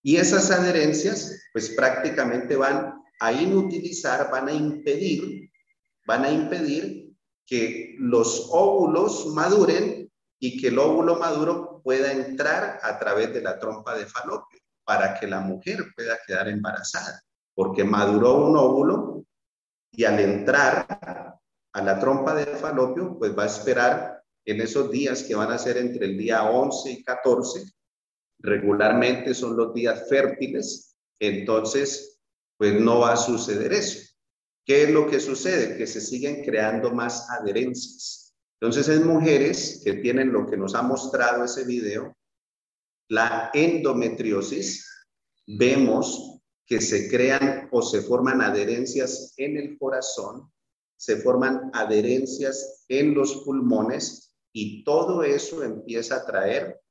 Y 0.02 0.18
esas 0.18 0.52
adherencias, 0.52 1.40
pues 1.54 1.70
prácticamente 1.70 2.56
van 2.56 2.94
a 3.20 3.32
inutilizar, 3.32 4.30
van 4.32 4.48
a 4.48 4.54
impedir, 4.54 5.50
van 6.06 6.24
a 6.24 6.32
impedir 6.32 7.07
que 7.48 7.96
los 7.98 8.50
óvulos 8.52 9.26
maduren 9.28 10.12
y 10.40 10.62
que 10.62 10.68
el 10.68 10.78
óvulo 10.78 11.16
maduro 11.16 11.82
pueda 11.84 12.12
entrar 12.12 12.80
a 12.84 13.00
través 13.00 13.34
de 13.34 13.42
la 13.42 13.58
trompa 13.58 13.98
de 13.98 14.06
falopio 14.06 14.60
para 14.84 15.20
que 15.20 15.26
la 15.26 15.40
mujer 15.40 15.80
pueda 15.96 16.20
quedar 16.28 16.48
embarazada 16.50 17.24
porque 17.58 17.84
maduró 17.84 18.36
un 18.46 18.56
óvulo 18.56 19.26
y 19.92 20.04
al 20.04 20.20
entrar 20.20 20.86
a 21.74 21.82
la 21.82 22.00
trompa 22.00 22.36
de 22.36 22.46
falopio, 22.46 23.18
pues 23.18 23.36
va 23.36 23.44
a 23.44 23.48
esperar 23.48 24.24
en 24.46 24.62
esos 24.62 24.92
días 24.92 25.24
que 25.24 25.34
van 25.34 25.52
a 25.52 25.58
ser 25.58 25.78
entre 25.78 26.06
el 26.06 26.20
día 26.20 26.44
11 26.44 26.92
y 26.92 27.04
14, 27.04 27.64
regularmente 28.38 29.34
son 29.34 29.58
los 29.58 29.74
días 29.74 30.08
fértiles, 30.08 30.96
entonces 31.20 32.20
pues 32.58 32.80
no 32.80 33.00
va 33.00 33.14
a 33.14 33.18
suceder 33.18 33.74
eso. 33.74 34.07
¿Qué 34.68 34.84
es 34.84 34.90
lo 34.90 35.08
que 35.08 35.22
sucede? 35.22 35.78
Que 35.78 35.88
se 35.88 36.02
siguen 36.02 36.44
creando 36.44 36.92
más 36.92 37.30
adherencias. 37.30 38.36
Entonces 38.60 38.90
en 38.90 39.08
mujeres 39.08 39.82
que 39.82 39.94
tienen 39.94 40.34
lo 40.34 40.46
que 40.46 40.58
nos 40.58 40.76
ha 40.76 40.82
mostrado 40.82 41.46
ese 41.46 41.64
video, 41.64 42.18
la 43.08 43.50
endometriosis, 43.54 44.86
vemos 45.48 46.42
que 46.66 46.82
se 46.82 47.10
crean 47.10 47.70
o 47.72 47.82
se 47.82 48.02
forman 48.02 48.42
adherencias 48.42 49.34
en 49.38 49.56
el 49.56 49.78
corazón, 49.78 50.52
se 50.98 51.16
forman 51.16 51.72
adherencias 51.74 52.84
en 52.90 53.14
los 53.14 53.44
pulmones 53.46 54.34
y 54.52 54.84
todo 54.84 55.24
eso 55.24 55.64
empieza 55.64 56.18
a 56.18 56.26
traer 56.26 56.82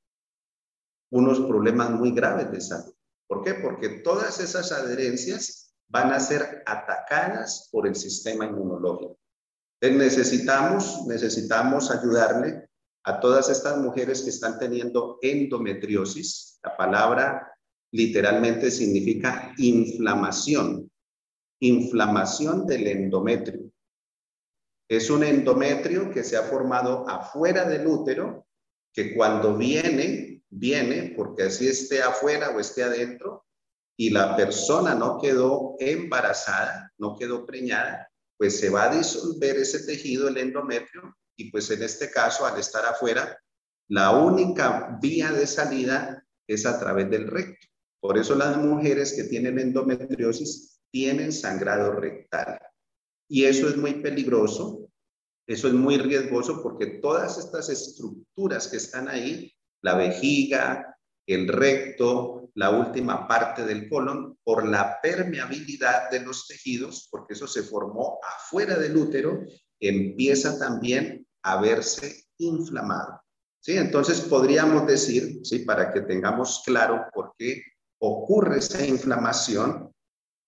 unos 1.10 1.40
problemas 1.40 1.90
muy 1.90 2.12
graves 2.12 2.50
de 2.50 2.60
salud. 2.62 2.94
¿Por 3.26 3.44
qué? 3.44 3.54
Porque 3.54 4.00
todas 4.00 4.40
esas 4.40 4.72
adherencias 4.72 5.65
van 5.88 6.12
a 6.12 6.20
ser 6.20 6.62
atacadas 6.66 7.68
por 7.70 7.86
el 7.86 7.94
sistema 7.94 8.44
inmunológico. 8.44 9.18
Entonces 9.80 10.18
necesitamos, 10.18 11.06
necesitamos 11.06 11.90
ayudarle 11.90 12.68
a 13.04 13.20
todas 13.20 13.48
estas 13.48 13.78
mujeres 13.78 14.22
que 14.22 14.30
están 14.30 14.58
teniendo 14.58 15.18
endometriosis. 15.22 16.58
La 16.62 16.76
palabra 16.76 17.52
literalmente 17.92 18.70
significa 18.70 19.54
inflamación, 19.58 20.90
inflamación 21.60 22.66
del 22.66 22.86
endometrio. 22.88 23.70
Es 24.88 25.10
un 25.10 25.24
endometrio 25.24 26.10
que 26.10 26.24
se 26.24 26.36
ha 26.36 26.42
formado 26.42 27.08
afuera 27.08 27.64
del 27.64 27.86
útero, 27.86 28.46
que 28.92 29.14
cuando 29.14 29.56
viene, 29.56 30.42
viene 30.48 31.14
porque 31.16 31.44
así 31.44 31.68
esté 31.68 32.02
afuera 32.02 32.50
o 32.50 32.60
esté 32.60 32.82
adentro, 32.82 33.45
y 33.96 34.10
la 34.10 34.36
persona 34.36 34.94
no 34.94 35.18
quedó 35.18 35.76
embarazada, 35.78 36.92
no 36.98 37.16
quedó 37.16 37.46
preñada, 37.46 38.10
pues 38.36 38.58
se 38.58 38.68
va 38.68 38.84
a 38.84 38.94
disolver 38.94 39.56
ese 39.56 39.86
tejido, 39.86 40.28
el 40.28 40.36
endometrio, 40.36 41.16
y 41.36 41.50
pues 41.50 41.70
en 41.70 41.82
este 41.82 42.10
caso, 42.10 42.46
al 42.46 42.58
estar 42.58 42.84
afuera, 42.84 43.38
la 43.88 44.10
única 44.12 44.98
vía 45.00 45.32
de 45.32 45.46
salida 45.46 46.24
es 46.46 46.66
a 46.66 46.78
través 46.78 47.10
del 47.10 47.28
recto. 47.28 47.66
Por 48.00 48.18
eso 48.18 48.34
las 48.34 48.56
mujeres 48.56 49.12
que 49.14 49.24
tienen 49.24 49.58
endometriosis 49.58 50.80
tienen 50.90 51.32
sangrado 51.32 51.92
rectal. 51.92 52.58
Y 53.28 53.44
eso 53.44 53.68
es 53.68 53.76
muy 53.76 53.94
peligroso, 53.94 54.88
eso 55.46 55.68
es 55.68 55.74
muy 55.74 55.96
riesgoso 55.98 56.62
porque 56.62 56.86
todas 56.86 57.38
estas 57.38 57.68
estructuras 57.68 58.68
que 58.68 58.76
están 58.76 59.08
ahí, 59.08 59.52
la 59.82 59.96
vejiga, 59.96 60.96
el 61.26 61.48
recto, 61.48 62.45
la 62.56 62.70
última 62.70 63.28
parte 63.28 63.64
del 63.64 63.88
colon, 63.88 64.38
por 64.42 64.66
la 64.66 64.98
permeabilidad 65.02 66.10
de 66.10 66.20
los 66.20 66.46
tejidos, 66.46 67.06
porque 67.10 67.34
eso 67.34 67.46
se 67.46 67.62
formó 67.62 68.18
afuera 68.22 68.78
del 68.78 68.96
útero, 68.96 69.44
empieza 69.78 70.58
también 70.58 71.26
a 71.42 71.60
verse 71.60 72.24
inflamado. 72.38 73.20
¿Sí? 73.60 73.76
Entonces 73.76 74.22
podríamos 74.22 74.86
decir, 74.86 75.40
¿sí? 75.42 75.60
para 75.60 75.92
que 75.92 76.00
tengamos 76.02 76.62
claro 76.64 77.06
por 77.12 77.34
qué 77.36 77.62
ocurre 78.00 78.58
esa 78.58 78.86
inflamación 78.86 79.92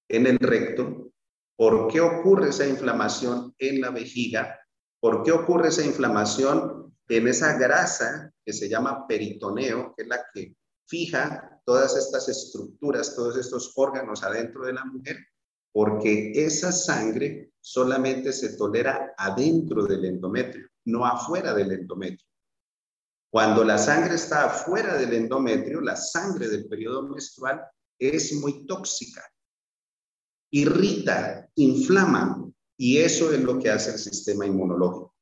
en 0.08 0.26
el 0.26 0.38
recto, 0.38 1.10
por 1.56 1.88
qué 1.92 2.00
ocurre 2.00 2.50
esa 2.50 2.66
inflamación 2.66 3.54
en 3.58 3.82
la 3.82 3.90
vejiga, 3.90 4.58
por 4.98 5.22
qué 5.24 5.32
ocurre 5.32 5.68
esa 5.68 5.84
inflamación 5.84 6.96
en 7.08 7.28
esa 7.28 7.58
grasa 7.58 8.32
que 8.46 8.52
se 8.54 8.68
llama 8.68 9.06
peritoneo, 9.06 9.92
que 9.94 10.04
es 10.04 10.08
la 10.08 10.24
que 10.32 10.54
fija 10.88 11.60
todas 11.64 11.96
estas 11.96 12.28
estructuras, 12.28 13.14
todos 13.14 13.36
estos 13.36 13.72
órganos 13.76 14.22
adentro 14.22 14.64
de 14.64 14.72
la 14.72 14.84
mujer, 14.84 15.18
porque 15.72 16.32
esa 16.34 16.72
sangre 16.72 17.52
solamente 17.60 18.32
se 18.32 18.56
tolera 18.56 19.14
adentro 19.16 19.84
del 19.84 20.06
endometrio, 20.06 20.66
no 20.86 21.04
afuera 21.04 21.52
del 21.54 21.72
endometrio. 21.72 22.26
Cuando 23.30 23.62
la 23.62 23.76
sangre 23.76 24.14
está 24.14 24.48
fuera 24.48 24.96
del 24.96 25.12
endometrio, 25.12 25.82
la 25.82 25.96
sangre 25.96 26.48
del 26.48 26.66
periodo 26.66 27.02
menstrual 27.02 27.62
es 27.98 28.32
muy 28.32 28.66
tóxica, 28.66 29.22
irrita, 30.50 31.50
inflama, 31.56 32.50
y 32.78 32.98
eso 32.98 33.32
es 33.32 33.42
lo 33.42 33.58
que 33.58 33.70
hace 33.70 33.90
el 33.90 33.98
sistema 33.98 34.46
inmunológico. 34.46 35.14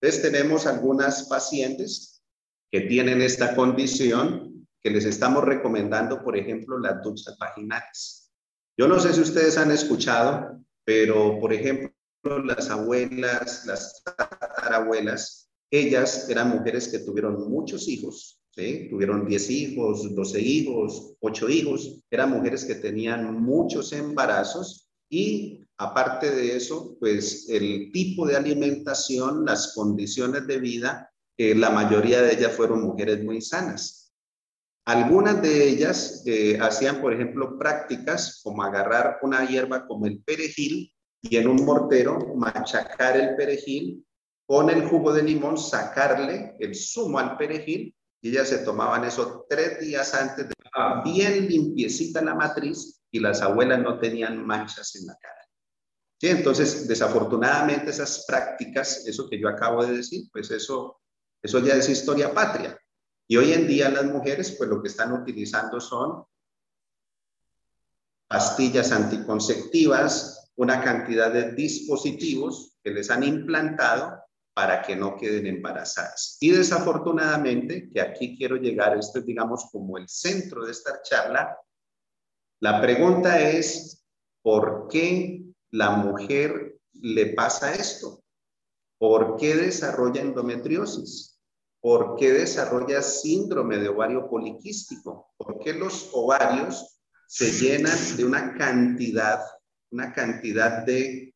Entonces 0.00 0.22
tenemos 0.22 0.66
algunas 0.66 1.24
pacientes 1.24 2.22
que 2.70 2.82
tienen 2.82 3.20
esta 3.22 3.56
condición 3.56 4.57
que 4.82 4.90
les 4.90 5.04
estamos 5.04 5.44
recomendando, 5.44 6.22
por 6.22 6.36
ejemplo, 6.36 6.78
las 6.78 7.02
duchas 7.02 7.36
vaginales. 7.38 8.32
Yo 8.76 8.86
no 8.86 9.00
sé 9.00 9.12
si 9.12 9.20
ustedes 9.20 9.58
han 9.58 9.70
escuchado, 9.70 10.60
pero 10.84 11.40
por 11.40 11.52
ejemplo, 11.52 11.92
las 12.44 12.70
abuelas, 12.70 13.66
las 13.66 14.02
tatarabuelas, 14.04 15.50
ellas 15.70 16.28
eran 16.30 16.50
mujeres 16.50 16.88
que 16.88 17.00
tuvieron 17.00 17.50
muchos 17.50 17.88
hijos, 17.88 18.40
¿sí? 18.54 18.88
tuvieron 18.90 19.26
10 19.26 19.50
hijos, 19.50 20.14
12 20.14 20.40
hijos, 20.40 21.14
8 21.20 21.48
hijos, 21.50 22.00
eran 22.10 22.30
mujeres 22.30 22.64
que 22.64 22.76
tenían 22.76 23.40
muchos 23.42 23.92
embarazos 23.92 24.88
y 25.10 25.66
aparte 25.76 26.30
de 26.30 26.56
eso, 26.56 26.96
pues 26.98 27.48
el 27.48 27.90
tipo 27.92 28.26
de 28.26 28.36
alimentación, 28.36 29.44
las 29.44 29.74
condiciones 29.74 30.46
de 30.46 30.58
vida, 30.58 31.10
eh, 31.36 31.54
la 31.54 31.70
mayoría 31.70 32.22
de 32.22 32.34
ellas 32.34 32.52
fueron 32.54 32.82
mujeres 32.82 33.22
muy 33.24 33.40
sanas. 33.40 34.07
Algunas 34.88 35.42
de 35.42 35.68
ellas 35.68 36.22
eh, 36.24 36.58
hacían, 36.58 37.02
por 37.02 37.12
ejemplo, 37.12 37.58
prácticas 37.58 38.40
como 38.42 38.62
agarrar 38.62 39.18
una 39.20 39.46
hierba 39.46 39.86
como 39.86 40.06
el 40.06 40.22
perejil 40.22 40.90
y 41.20 41.36
en 41.36 41.46
un 41.46 41.62
mortero 41.62 42.34
machacar 42.34 43.18
el 43.18 43.36
perejil 43.36 44.02
con 44.46 44.70
el 44.70 44.88
jugo 44.88 45.12
de 45.12 45.24
limón 45.24 45.58
sacarle 45.58 46.56
el 46.58 46.74
zumo 46.74 47.18
al 47.18 47.36
perejil 47.36 47.94
y 48.22 48.30
ellas 48.30 48.48
se 48.48 48.60
tomaban 48.60 49.04
eso 49.04 49.44
tres 49.46 49.78
días 49.78 50.14
antes 50.14 50.48
de 50.48 50.54
bien 51.04 51.46
limpiecita 51.46 52.22
la 52.22 52.34
matriz 52.34 53.02
y 53.10 53.20
las 53.20 53.42
abuelas 53.42 53.80
no 53.80 53.98
tenían 53.98 54.42
manchas 54.46 54.96
en 54.96 55.04
la 55.06 55.18
cara. 55.20 55.46
Entonces, 56.22 56.88
desafortunadamente 56.88 57.90
esas 57.90 58.24
prácticas, 58.26 59.06
eso 59.06 59.28
que 59.28 59.38
yo 59.38 59.50
acabo 59.50 59.84
de 59.84 59.98
decir, 59.98 60.30
pues 60.32 60.50
eso, 60.50 61.02
eso 61.42 61.58
ya 61.58 61.74
es 61.74 61.90
historia 61.90 62.32
patria. 62.32 62.80
Y 63.28 63.36
hoy 63.36 63.52
en 63.52 63.66
día 63.66 63.90
las 63.90 64.06
mujeres, 64.06 64.52
pues 64.52 64.70
lo 64.70 64.80
que 64.80 64.88
están 64.88 65.12
utilizando 65.12 65.80
son 65.80 66.24
pastillas 68.26 68.90
anticonceptivas, 68.90 70.50
una 70.56 70.82
cantidad 70.82 71.30
de 71.30 71.52
dispositivos 71.52 72.76
que 72.82 72.90
les 72.90 73.10
han 73.10 73.22
implantado 73.22 74.18
para 74.54 74.82
que 74.82 74.96
no 74.96 75.16
queden 75.16 75.46
embarazadas. 75.46 76.38
Y 76.40 76.50
desafortunadamente, 76.50 77.90
que 77.90 78.00
aquí 78.00 78.36
quiero 78.36 78.56
llegar, 78.56 78.96
esto 78.98 79.18
es 79.18 79.26
digamos 79.26 79.68
como 79.70 79.98
el 79.98 80.08
centro 80.08 80.64
de 80.64 80.72
esta 80.72 81.00
charla, 81.02 81.56
la 82.60 82.80
pregunta 82.80 83.38
es, 83.38 84.04
¿por 84.42 84.88
qué 84.90 85.44
la 85.70 85.90
mujer 85.90 86.80
le 86.92 87.34
pasa 87.34 87.74
esto? 87.74 88.24
¿Por 88.98 89.36
qué 89.36 89.54
desarrolla 89.54 90.22
endometriosis? 90.22 91.37
¿Por 91.80 92.16
qué 92.16 92.32
desarrolla 92.32 93.02
síndrome 93.02 93.78
de 93.78 93.88
ovario 93.88 94.28
poliquístico? 94.28 95.32
¿Por 95.36 95.60
qué 95.60 95.72
los 95.72 96.10
ovarios 96.12 97.00
se 97.26 97.52
llenan 97.52 97.98
de 98.16 98.24
una 98.24 98.54
cantidad, 98.56 99.40
una 99.90 100.12
cantidad 100.12 100.84
de 100.84 101.34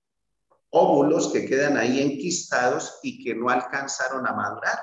óvulos 0.71 1.33
que 1.33 1.45
quedan 1.45 1.77
ahí 1.77 2.01
enquistados 2.01 2.99
y 3.03 3.23
que 3.23 3.35
no 3.35 3.51
alcanzaron 3.51 4.27
a 4.27 4.33
madurar? 4.33 4.79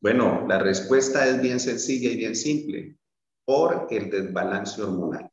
Bueno, 0.00 0.44
la 0.48 0.58
respuesta 0.58 1.26
es 1.26 1.40
bien 1.40 1.60
sencilla 1.60 2.10
y 2.10 2.16
bien 2.16 2.34
simple, 2.34 2.96
por 3.44 3.86
el 3.90 4.10
desbalance 4.10 4.82
hormonal. 4.82 5.30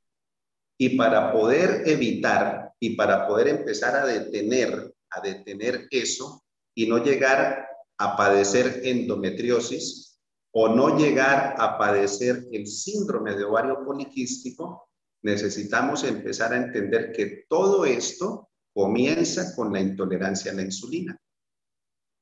Y 0.77 0.97
para 0.97 1.31
poder 1.31 1.83
evitar 1.87 2.73
y 2.79 2.95
para 2.95 3.27
poder 3.27 3.47
empezar 3.47 3.95
a 3.95 4.05
detener, 4.05 4.93
a 5.09 5.21
detener 5.21 5.87
eso 5.89 6.43
y 6.73 6.87
no 6.87 7.03
llegar 7.03 7.64
a 7.97 8.15
padecer 8.17 8.81
endometriosis 8.83 10.19
o 10.51 10.69
no 10.69 10.97
llegar 10.97 11.55
a 11.57 11.77
padecer 11.77 12.45
el 12.51 12.67
síndrome 12.67 13.35
de 13.35 13.43
ovario 13.43 13.83
poliquístico, 13.85 14.89
necesitamos 15.21 16.03
empezar 16.03 16.53
a 16.53 16.57
entender 16.57 17.11
que 17.11 17.45
todo 17.49 17.85
esto 17.85 18.49
comienza 18.73 19.55
con 19.55 19.73
la 19.73 19.81
intolerancia 19.81 20.51
a 20.51 20.55
la 20.55 20.61
insulina. 20.61 21.19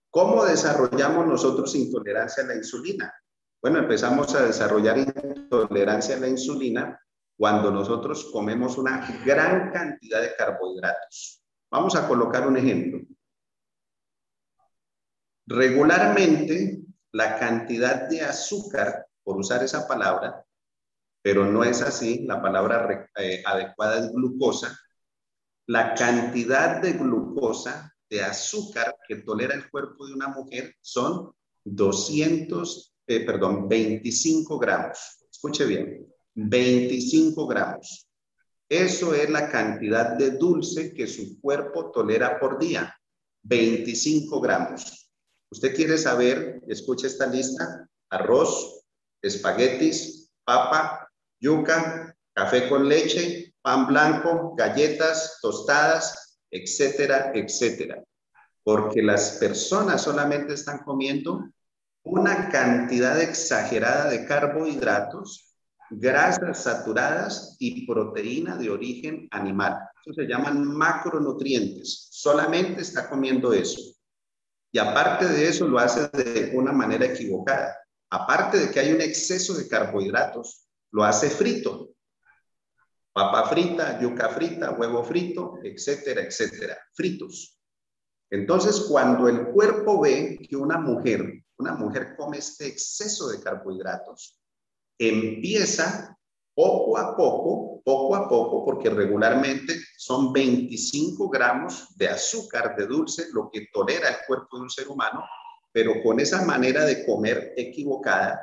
¿Cómo 0.09 0.45
desarrollamos 0.45 1.27
nosotros 1.27 1.75
intolerancia 1.75 2.43
a 2.43 2.47
la 2.47 2.55
insulina? 2.55 3.13
Bueno, 3.61 3.79
empezamos 3.79 4.33
a 4.35 4.45
desarrollar 4.45 4.97
intolerancia 4.97 6.17
a 6.17 6.19
la 6.19 6.27
insulina 6.27 6.99
cuando 7.37 7.71
nosotros 7.71 8.29
comemos 8.31 8.77
una 8.77 9.07
gran 9.25 9.71
cantidad 9.71 10.21
de 10.21 10.35
carbohidratos. 10.35 11.43
Vamos 11.71 11.95
a 11.95 12.07
colocar 12.07 12.47
un 12.47 12.57
ejemplo. 12.57 12.99
Regularmente, 15.45 16.81
la 17.11 17.37
cantidad 17.37 18.07
de 18.07 18.21
azúcar, 18.21 19.07
por 19.23 19.37
usar 19.37 19.63
esa 19.63 19.87
palabra, 19.87 20.45
pero 21.21 21.45
no 21.45 21.63
es 21.63 21.81
así, 21.81 22.25
la 22.25 22.41
palabra 22.41 23.09
eh, 23.17 23.41
adecuada 23.45 23.99
es 23.99 24.11
glucosa, 24.11 24.77
la 25.67 25.93
cantidad 25.93 26.81
de 26.81 26.93
glucosa, 26.93 27.93
de 28.09 28.21
azúcar 28.21 28.95
que 29.07 29.17
tolera 29.17 29.55
el 29.55 29.69
cuerpo 29.69 30.05
de 30.05 30.13
una 30.13 30.27
mujer 30.27 30.75
son 30.81 31.31
200, 31.63 32.93
eh, 33.07 33.25
perdón, 33.25 33.67
25 33.67 34.59
gramos. 34.59 35.25
Escuche 35.31 35.65
bien, 35.65 36.05
25 36.35 37.47
gramos. 37.47 38.07
Eso 38.69 39.13
es 39.13 39.29
la 39.29 39.49
cantidad 39.49 40.17
de 40.17 40.31
dulce 40.31 40.93
que 40.93 41.07
su 41.07 41.39
cuerpo 41.39 41.91
tolera 41.91 42.39
por 42.39 42.59
día, 42.59 42.93
25 43.43 44.41
gramos. 44.41 45.02
Usted 45.53 45.75
quiere 45.75 45.99
saber, 45.99 46.63
escuche 46.67 47.05
esta 47.05 47.27
lista, 47.27 47.87
arroz, 48.09 48.81
espaguetis, 49.21 50.31
papa, 50.43 51.07
yuca, 51.39 52.17
café 52.33 52.67
con 52.67 52.89
leche, 52.89 53.53
pan 53.61 53.85
blanco, 53.85 54.55
galletas, 54.57 55.37
tostadas, 55.43 56.39
etcétera, 56.49 57.33
etcétera. 57.35 58.03
Porque 58.63 59.03
las 59.03 59.33
personas 59.33 60.01
solamente 60.01 60.55
están 60.55 60.79
comiendo 60.79 61.47
una 62.01 62.49
cantidad 62.49 63.21
exagerada 63.21 64.09
de 64.09 64.25
carbohidratos, 64.25 65.53
grasas 65.91 66.63
saturadas 66.63 67.57
y 67.59 67.85
proteína 67.85 68.57
de 68.57 68.71
origen 68.71 69.27
animal. 69.29 69.77
Eso 70.03 70.15
se 70.15 70.23
llaman 70.23 70.65
macronutrientes. 70.65 72.07
Solamente 72.09 72.81
está 72.81 73.07
comiendo 73.07 73.53
eso. 73.53 73.92
Y 74.73 74.79
aparte 74.79 75.25
de 75.29 75.47
eso, 75.47 75.67
lo 75.67 75.79
hace 75.79 76.09
de 76.09 76.51
una 76.53 76.73
manera 76.73 77.05
equivocada. 77.05 77.77
Aparte 78.09 78.57
de 78.59 78.71
que 78.71 78.81
hay 78.81 78.91
un 78.91 78.99
exceso 78.99 79.53
de 79.53 79.69
carbohidratos, 79.69 80.67
lo 80.91 81.05
hace 81.05 81.29
frito 81.29 81.93
papa 83.13 83.47
frita, 83.47 84.01
yuca 84.01 84.29
frita, 84.29 84.71
huevo 84.71 85.03
frito, 85.03 85.59
etcétera, 85.63 86.21
etcétera, 86.21 86.77
fritos. 86.93 87.59
Entonces, 88.29 88.87
cuando 88.89 89.29
el 89.29 89.45
cuerpo 89.51 90.01
ve 90.01 90.39
que 90.49 90.55
una 90.55 90.79
mujer, 90.79 91.43
una 91.57 91.75
mujer 91.75 92.15
come 92.17 92.39
este 92.39 92.65
exceso 92.65 93.29
de 93.29 93.39
carbohidratos, 93.39 94.41
empieza 94.97 96.17
poco 96.55 96.97
a 96.97 97.15
poco, 97.15 97.72
poco 97.83 98.15
a 98.15 98.29
poco, 98.29 98.63
porque 98.63 98.89
regularmente 98.89 99.75
son 99.97 100.31
25 100.31 101.29
gramos 101.29 101.95
de 101.97 102.07
azúcar 102.07 102.75
de 102.75 102.87
dulce 102.87 103.25
lo 103.33 103.49
que 103.51 103.67
tolera 103.73 104.09
el 104.09 104.15
cuerpo 104.25 104.57
de 104.57 104.63
un 104.63 104.69
ser 104.69 104.87
humano, 104.87 105.23
pero 105.71 106.01
con 106.03 106.19
esa 106.19 106.45
manera 106.45 106.85
de 106.85 107.05
comer 107.05 107.53
equivocada, 107.57 108.39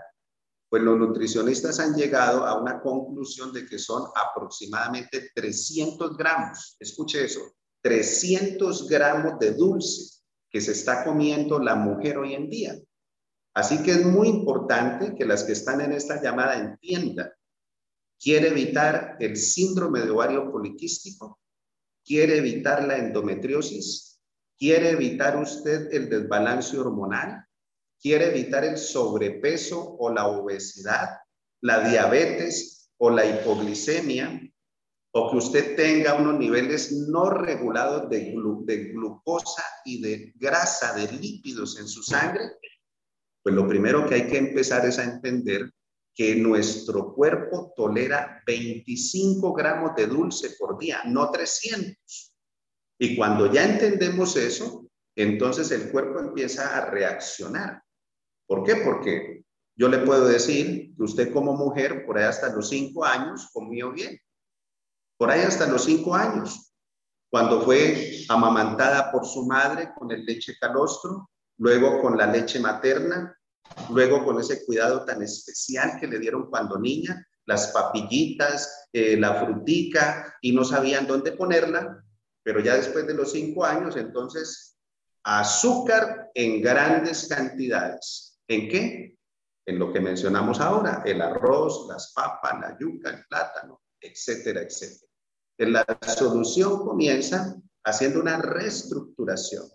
pues 0.69 0.83
los 0.83 0.99
nutricionistas 0.99 1.81
han 1.81 1.95
llegado 1.95 2.45
a 2.47 2.61
una 2.61 2.81
conclusión 2.81 3.53
de 3.53 3.67
que 3.67 3.79
son 3.79 4.05
aproximadamente 4.15 5.31
300 5.35 6.17
gramos, 6.17 6.77
escuche 6.79 7.25
eso, 7.25 7.41
300 7.83 8.89
gramos 8.89 9.39
de 9.39 9.55
dulce 9.55 10.21
que 10.51 10.61
se 10.61 10.73
está 10.73 11.05
comiendo 11.05 11.59
la 11.59 11.75
mujer 11.75 12.19
hoy 12.19 12.35
en 12.35 12.51
día. 12.51 12.77
Así 13.55 13.83
que 13.83 13.93
es 13.93 14.05
muy 14.05 14.29
importante 14.29 15.15
que 15.17 15.25
las 15.25 15.45
que 15.45 15.53
están 15.53 15.81
en 15.81 15.93
esta 15.93 16.23
llamada 16.23 16.57
entiendan. 16.57 17.31
¿Quiere 18.21 18.49
evitar 18.49 19.17
el 19.19 19.37
síndrome 19.37 20.01
de 20.01 20.11
ovario 20.11 20.51
poliquístico? 20.53 21.41
¿Quiere 22.05 22.39
evitar 22.39 22.87
la 22.87 22.99
endometriosis? 22.99 24.21
¿Quiere 24.59 24.91
evitar 24.91 25.37
usted 25.39 25.89
el 25.93 26.11
desbalance 26.11 26.79
hormonal? 26.79 27.47
quiere 28.01 28.29
evitar 28.29 28.65
el 28.65 28.79
sobrepeso 28.79 29.97
o 29.99 30.11
la 30.11 30.27
obesidad, 30.27 31.19
la 31.61 31.89
diabetes 31.89 32.91
o 32.97 33.11
la 33.11 33.27
hipoglicemia, 33.27 34.41
o 35.13 35.31
que 35.31 35.37
usted 35.37 35.77
tenga 35.77 36.15
unos 36.15 36.39
niveles 36.39 36.93
no 36.93 37.31
regulados 37.31 38.09
de, 38.09 38.35
de 38.65 38.85
glucosa 38.93 39.65
y 39.85 40.01
de 40.01 40.33
grasa, 40.37 40.95
de 40.95 41.11
lípidos 41.13 41.79
en 41.79 41.89
su 41.89 42.03
sangre, 42.03 42.45
pues 43.43 43.55
lo 43.55 43.67
primero 43.67 44.07
que 44.07 44.15
hay 44.15 44.27
que 44.29 44.39
empezar 44.39 44.87
es 44.87 44.99
a 44.99 45.05
entender 45.05 45.73
que 46.21 46.37
nuestro 46.37 47.15
cuerpo 47.15 47.73
tolera 47.75 48.43
25 48.47 49.55
gramos 49.55 49.97
de 49.97 50.07
dulce 50.07 50.51
por 50.59 50.77
día, 50.77 51.01
no 51.07 51.31
300. 51.31 52.35
Y 52.99 53.17
cuando 53.17 53.51
ya 53.51 53.65
entendemos 53.65 54.37
eso, 54.37 54.87
entonces 55.17 55.71
el 55.71 55.91
cuerpo 55.91 56.21
empieza 56.21 56.77
a 56.77 56.91
reaccionar. 56.91 57.83
¿Por 58.47 58.65
qué? 58.65 58.83
Porque 58.85 59.47
yo 59.75 59.89
le 59.89 60.01
puedo 60.01 60.29
decir 60.29 60.95
que 60.95 61.03
usted 61.03 61.33
como 61.33 61.55
mujer, 61.55 62.05
por 62.05 62.19
ahí 62.19 62.25
hasta 62.25 62.55
los 62.55 62.69
cinco 62.69 63.03
años, 63.03 63.49
comió 63.51 63.91
bien. 63.91 64.19
Por 65.17 65.31
ahí 65.31 65.41
hasta 65.41 65.67
los 65.69 65.85
cinco 65.85 66.15
años. 66.15 66.75
Cuando 67.31 67.63
fue 67.63 68.27
amamantada 68.29 69.11
por 69.11 69.25
su 69.25 69.47
madre 69.47 69.89
con 69.99 70.11
el 70.11 70.27
leche 70.27 70.55
calostro, 70.61 71.31
luego 71.57 72.03
con 72.03 72.19
la 72.19 72.27
leche 72.27 72.61
materna, 72.61 73.35
luego 73.91 74.25
con 74.25 74.41
ese 74.41 74.65
cuidado 74.65 75.05
tan 75.05 75.23
especial 75.23 75.99
que 76.01 76.07
le 76.07 76.19
dieron 76.19 76.49
cuando 76.49 76.79
niña, 76.79 77.27
las 77.47 77.69
papillitas, 77.69 78.89
eh, 78.93 79.17
la 79.17 79.45
frutica, 79.45 80.37
y 80.41 80.53
no 80.53 80.65
sabían 80.65 81.07
dónde 81.07 81.33
ponerla, 81.33 82.05
pero 82.43 82.61
ya 82.61 82.77
después 82.77 83.07
de 83.07 83.15
los 83.15 83.33
cinco 83.33 83.65
años, 83.65 83.97
entonces, 83.97 84.77
azúcar 85.23 86.31
en 86.35 86.63
grandes 86.63 87.29
cantidades 87.29 88.31
¿En 88.51 88.69
qué? 88.69 89.17
En 89.65 89.79
lo 89.79 89.93
que 89.93 90.01
mencionamos 90.01 90.59
ahora, 90.59 91.05
el 91.07 91.23
arroz, 91.23 91.87
las 91.89 92.13
papas, 92.13 92.59
la 92.61 92.77
yuca, 92.81 93.11
el 93.11 93.25
plátano, 93.27 93.81
etcétera, 94.01 94.63
etcétera. 94.63 95.09
La 95.59 95.87
solución 96.05 96.81
comienza 96.81 97.55
haciendo 97.85 98.21
una 98.21 98.39
reestructuración. 98.39 99.69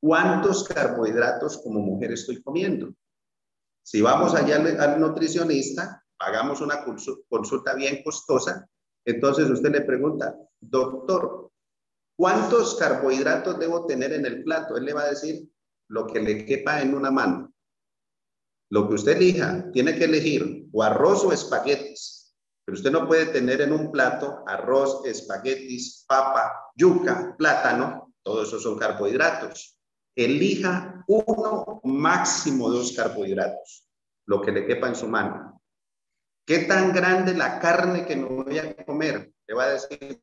¿Cuántos 0.00 0.64
carbohidratos 0.64 1.58
como 1.58 1.80
mujer 1.80 2.12
estoy 2.12 2.42
comiendo? 2.42 2.94
Si 3.82 4.00
vamos 4.00 4.34
allá 4.34 4.56
al, 4.56 4.98
nutricionista, 4.98 6.02
pagamos 6.16 6.60
una 6.60 6.84
consulta 7.28 7.74
bien 7.74 8.02
costosa, 8.02 8.66
entonces 9.04 9.48
usted 9.50 9.70
le 9.70 9.82
pregunta, 9.82 10.36
doctor, 10.60 11.50
¿cuántos 12.16 12.76
carbohidratos 12.76 13.58
debo 13.58 13.86
tener 13.86 14.12
en 14.12 14.24
el 14.24 14.42
plato? 14.42 14.76
Él 14.76 14.84
le 14.84 14.94
va 14.94 15.02
a 15.02 15.10
decir 15.10 15.50
lo 15.88 16.06
que 16.06 16.20
le 16.20 16.46
quepa 16.46 16.80
en 16.80 16.94
una 16.94 17.10
mano. 17.10 17.52
Lo 18.70 18.88
que 18.88 18.94
usted 18.94 19.16
elija, 19.16 19.70
tiene 19.72 19.96
que 19.98 20.04
elegir 20.04 20.68
o 20.72 20.82
arroz 20.82 21.24
o 21.24 21.32
espaguetis. 21.32 22.36
Pero 22.64 22.76
usted 22.76 22.92
no 22.92 23.08
puede 23.08 23.26
tener 23.26 23.60
en 23.62 23.72
un 23.72 23.90
plato 23.90 24.44
arroz, 24.46 25.04
espaguetis, 25.04 26.04
papa, 26.06 26.70
yuca, 26.76 27.34
plátano. 27.36 28.14
Todos 28.22 28.48
esos 28.48 28.62
son 28.62 28.78
carbohidratos. 28.78 29.79
Elija 30.14 31.04
uno, 31.06 31.80
máximo 31.84 32.70
dos 32.70 32.92
carbohidratos, 32.92 33.88
lo 34.26 34.40
que 34.40 34.52
le 34.52 34.66
quepa 34.66 34.88
en 34.88 34.94
su 34.94 35.08
mano. 35.08 35.60
¿Qué 36.46 36.60
tan 36.60 36.92
grande 36.92 37.34
la 37.34 37.58
carne 37.58 38.06
que 38.06 38.16
me 38.16 38.26
voy 38.26 38.58
a 38.58 38.84
comer? 38.84 39.32
Le 39.46 39.54
va 39.54 39.64
a 39.64 39.72
decir, 39.72 40.22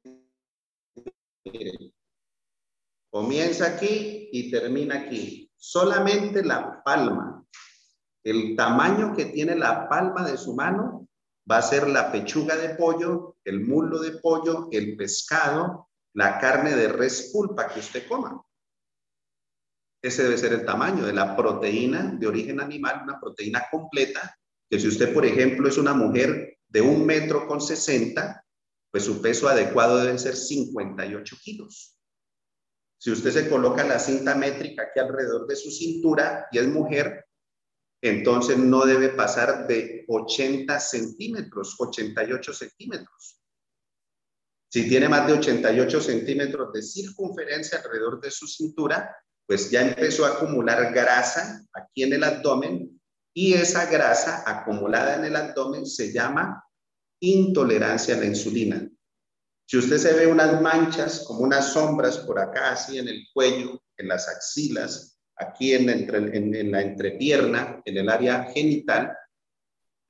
comienza 3.10 3.68
aquí 3.68 4.30
y 4.32 4.52
termina 4.52 4.96
aquí. 4.96 5.52
Solamente 5.56 6.44
la 6.44 6.84
palma, 6.84 7.46
el 8.24 8.56
tamaño 8.56 9.16
que 9.16 9.26
tiene 9.26 9.56
la 9.56 9.88
palma 9.88 10.30
de 10.30 10.38
su 10.38 10.54
mano 10.54 11.08
va 11.50 11.58
a 11.58 11.62
ser 11.62 11.88
la 11.88 12.12
pechuga 12.12 12.56
de 12.58 12.76
pollo, 12.76 13.38
el 13.46 13.62
muslo 13.62 14.00
de 14.00 14.12
pollo, 14.20 14.68
el 14.72 14.98
pescado, 14.98 15.90
la 16.14 16.40
carne 16.40 16.76
de 16.76 16.90
res 16.90 17.30
pulpa 17.32 17.68
que 17.70 17.80
usted 17.80 18.08
coma. 18.08 18.42
Ese 20.02 20.24
debe 20.24 20.38
ser 20.38 20.54
el 20.54 20.66
tamaño 20.66 21.06
de 21.06 21.14
la 21.14 21.36
proteína 21.36 22.16
de 22.18 22.28
origen 22.28 22.60
animal, 22.60 23.02
una 23.04 23.20
proteína 23.20 23.66
completa, 23.72 24.38
que 24.70 24.80
si 24.80 24.88
usted, 24.88 25.14
por 25.14 25.26
ejemplo, 25.26 25.68
es 25.68 25.78
una 25.78 25.94
mujer 25.94 26.58
de 26.68 26.82
un 26.82 27.06
metro 27.06 27.48
con 27.48 27.62
60, 27.62 28.44
pues 28.92 29.04
su 29.04 29.22
peso 29.22 29.48
adecuado 29.48 29.98
debe 29.98 30.18
ser 30.20 30.36
58 30.36 31.36
kilos. 31.42 31.98
Si 33.00 33.12
usted 33.12 33.32
se 33.32 33.50
coloca 33.50 33.84
la 33.84 34.00
cinta 34.00 34.36
métrica 34.36 34.84
aquí 34.84 35.00
alrededor 35.00 35.48
de 35.48 35.56
su 35.56 35.72
cintura 35.72 36.48
y 36.52 36.58
es 36.58 36.68
mujer, 36.68 37.26
entonces 38.02 38.58
no 38.58 38.86
debe 38.86 39.10
pasar 39.10 39.68
de 39.68 40.06
80 40.08 40.80
centímetros, 40.80 41.76
88 41.80 42.54
centímetros. 42.54 43.42
Si 44.70 44.88
tiene 44.90 45.10
más 45.10 45.26
de 45.28 45.34
88 45.34 46.02
centímetros 46.02 46.74
de 46.74 46.82
circunferencia 46.82 47.80
alrededor 47.80 48.20
de 48.20 48.32
su 48.32 48.48
cintura, 48.48 49.16
pues 49.48 49.72
ya 49.72 49.82
empezó 49.82 50.26
a 50.26 50.34
acumular 50.34 50.94
grasa 50.94 51.66
aquí 51.74 52.04
en 52.04 52.14
el 52.14 52.24
abdomen 52.24 53.00
y 53.34 53.54
esa 53.54 53.86
grasa 53.86 54.44
acumulada 54.46 55.16
en 55.16 55.26
el 55.26 55.36
abdomen 55.36 55.86
se 55.86 56.12
llama 56.12 56.64
intolerancia 57.22 58.16
a 58.16 58.20
la 58.20 58.26
insulina. 58.26 58.88
Si 59.66 59.78
usted 59.78 59.98
se 59.98 60.14
ve 60.14 60.28
unas 60.28 60.62
manchas, 60.62 61.24
como 61.26 61.42
unas 61.42 61.74
sombras 61.74 62.18
por 62.20 62.40
acá, 62.40 62.72
así 62.72 62.98
en 62.98 63.08
el 63.08 63.26
cuello, 63.34 63.82
en 63.98 64.08
las 64.08 64.28
axilas, 64.28 65.20
aquí 65.36 65.74
en, 65.74 65.90
en 65.90 66.72
la 66.72 66.82
entrepierna, 66.82 67.82
en 67.86 67.98
el 67.98 68.10
área 68.10 68.46
genital, 68.54 69.16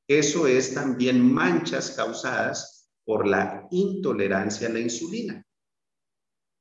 eso 0.07 0.47
es 0.47 0.73
también 0.73 1.21
manchas 1.21 1.91
causadas 1.91 2.89
por 3.05 3.27
la 3.27 3.67
intolerancia 3.71 4.67
a 4.67 4.71
la 4.71 4.79
insulina. 4.79 5.46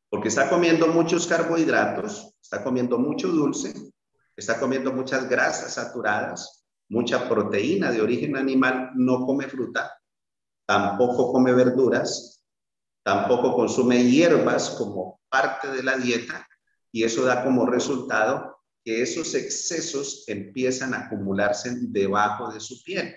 Porque 0.09 0.29
está 0.29 0.49
comiendo 0.49 0.89
muchos 0.89 1.27
carbohidratos, 1.27 2.35
está 2.41 2.63
comiendo 2.63 2.99
mucho 2.99 3.29
dulce, 3.29 3.75
está 4.37 4.61
comiendo 4.61 4.93
muchas 4.93 5.29
grasas 5.29 5.75
saturadas, 5.75 6.65
mucha 6.89 7.29
proteína 7.29 7.91
de 7.91 8.01
origen 8.01 8.37
animal, 8.37 8.91
no 8.95 9.27
come 9.27 9.49
fruta, 9.49 9.93
tampoco 10.67 11.33
come 11.33 11.53
verduras, 11.53 12.43
tampoco 13.03 13.55
consume 13.55 14.05
hierbas 14.05 14.71
como 14.71 15.21
parte 15.29 15.69
de 15.69 15.83
la 15.83 15.97
dieta 15.97 16.47
y 16.93 17.05
eso 17.05 17.25
da 17.25 17.45
como 17.45 17.67
resultado 17.67 18.57
que 18.85 19.03
esos 19.03 19.35
excesos 19.35 20.25
empiezan 20.29 20.95
a 20.95 21.07
acumularse 21.07 21.75
debajo 21.89 22.53
de 22.53 22.61
su 22.61 22.83
piel, 22.85 23.17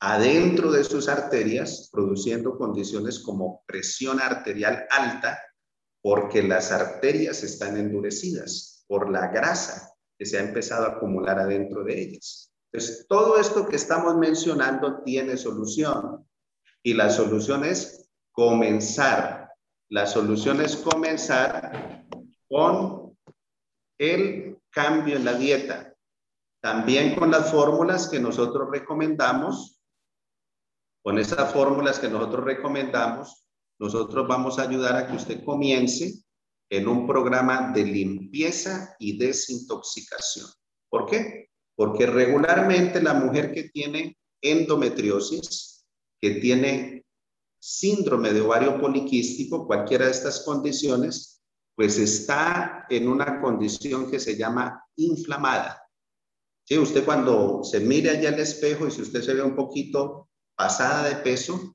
adentro 0.00 0.72
de 0.72 0.82
sus 0.82 1.08
arterias, 1.08 1.90
produciendo 1.92 2.56
condiciones 2.56 3.20
como 3.20 3.62
presión 3.66 4.20
arterial 4.20 4.86
alta, 4.90 5.38
porque 6.04 6.42
las 6.42 6.70
arterias 6.70 7.42
están 7.42 7.78
endurecidas 7.78 8.84
por 8.86 9.10
la 9.10 9.28
grasa 9.28 9.96
que 10.18 10.26
se 10.26 10.36
ha 10.36 10.42
empezado 10.42 10.84
a 10.84 10.90
acumular 10.96 11.38
adentro 11.38 11.82
de 11.82 11.98
ellas. 11.98 12.52
Entonces, 12.70 13.06
todo 13.08 13.38
esto 13.38 13.66
que 13.66 13.76
estamos 13.76 14.14
mencionando 14.18 15.02
tiene 15.02 15.38
solución 15.38 16.28
y 16.82 16.92
la 16.92 17.08
solución 17.08 17.64
es 17.64 18.10
comenzar. 18.32 19.50
La 19.88 20.06
solución 20.06 20.60
es 20.60 20.76
comenzar 20.76 22.04
con 22.50 23.16
el 23.98 24.58
cambio 24.68 25.16
en 25.16 25.24
la 25.24 25.32
dieta. 25.32 25.94
También 26.60 27.14
con 27.14 27.30
las 27.30 27.50
fórmulas 27.50 28.10
que 28.10 28.20
nosotros 28.20 28.68
recomendamos, 28.70 29.80
con 31.02 31.18
esas 31.18 31.50
fórmulas 31.50 31.98
que 31.98 32.10
nosotros 32.10 32.44
recomendamos, 32.44 33.43
nosotros 33.78 34.26
vamos 34.28 34.58
a 34.58 34.62
ayudar 34.62 34.96
a 34.96 35.06
que 35.06 35.16
usted 35.16 35.44
comience 35.44 36.24
en 36.70 36.88
un 36.88 37.06
programa 37.06 37.72
de 37.72 37.84
limpieza 37.84 38.94
y 38.98 39.18
desintoxicación. 39.18 40.46
¿Por 40.88 41.06
qué? 41.06 41.48
Porque 41.76 42.06
regularmente 42.06 43.02
la 43.02 43.14
mujer 43.14 43.52
que 43.52 43.64
tiene 43.64 44.16
endometriosis, 44.40 45.84
que 46.20 46.36
tiene 46.36 47.04
síndrome 47.58 48.32
de 48.32 48.40
ovario 48.40 48.80
poliquístico, 48.80 49.66
cualquiera 49.66 50.06
de 50.06 50.12
estas 50.12 50.40
condiciones, 50.40 51.42
pues 51.74 51.98
está 51.98 52.86
en 52.88 53.08
una 53.08 53.40
condición 53.40 54.10
que 54.10 54.20
se 54.20 54.36
llama 54.36 54.84
inflamada. 54.96 55.80
Sí, 56.66 56.78
usted 56.78 57.04
cuando 57.04 57.62
se 57.64 57.80
mire 57.80 58.10
allá 58.10 58.30
al 58.30 58.38
espejo 58.38 58.86
y 58.86 58.90
si 58.90 59.02
usted 59.02 59.22
se 59.22 59.34
ve 59.34 59.42
un 59.42 59.56
poquito 59.56 60.28
pasada 60.56 61.08
de 61.08 61.16
peso, 61.16 61.73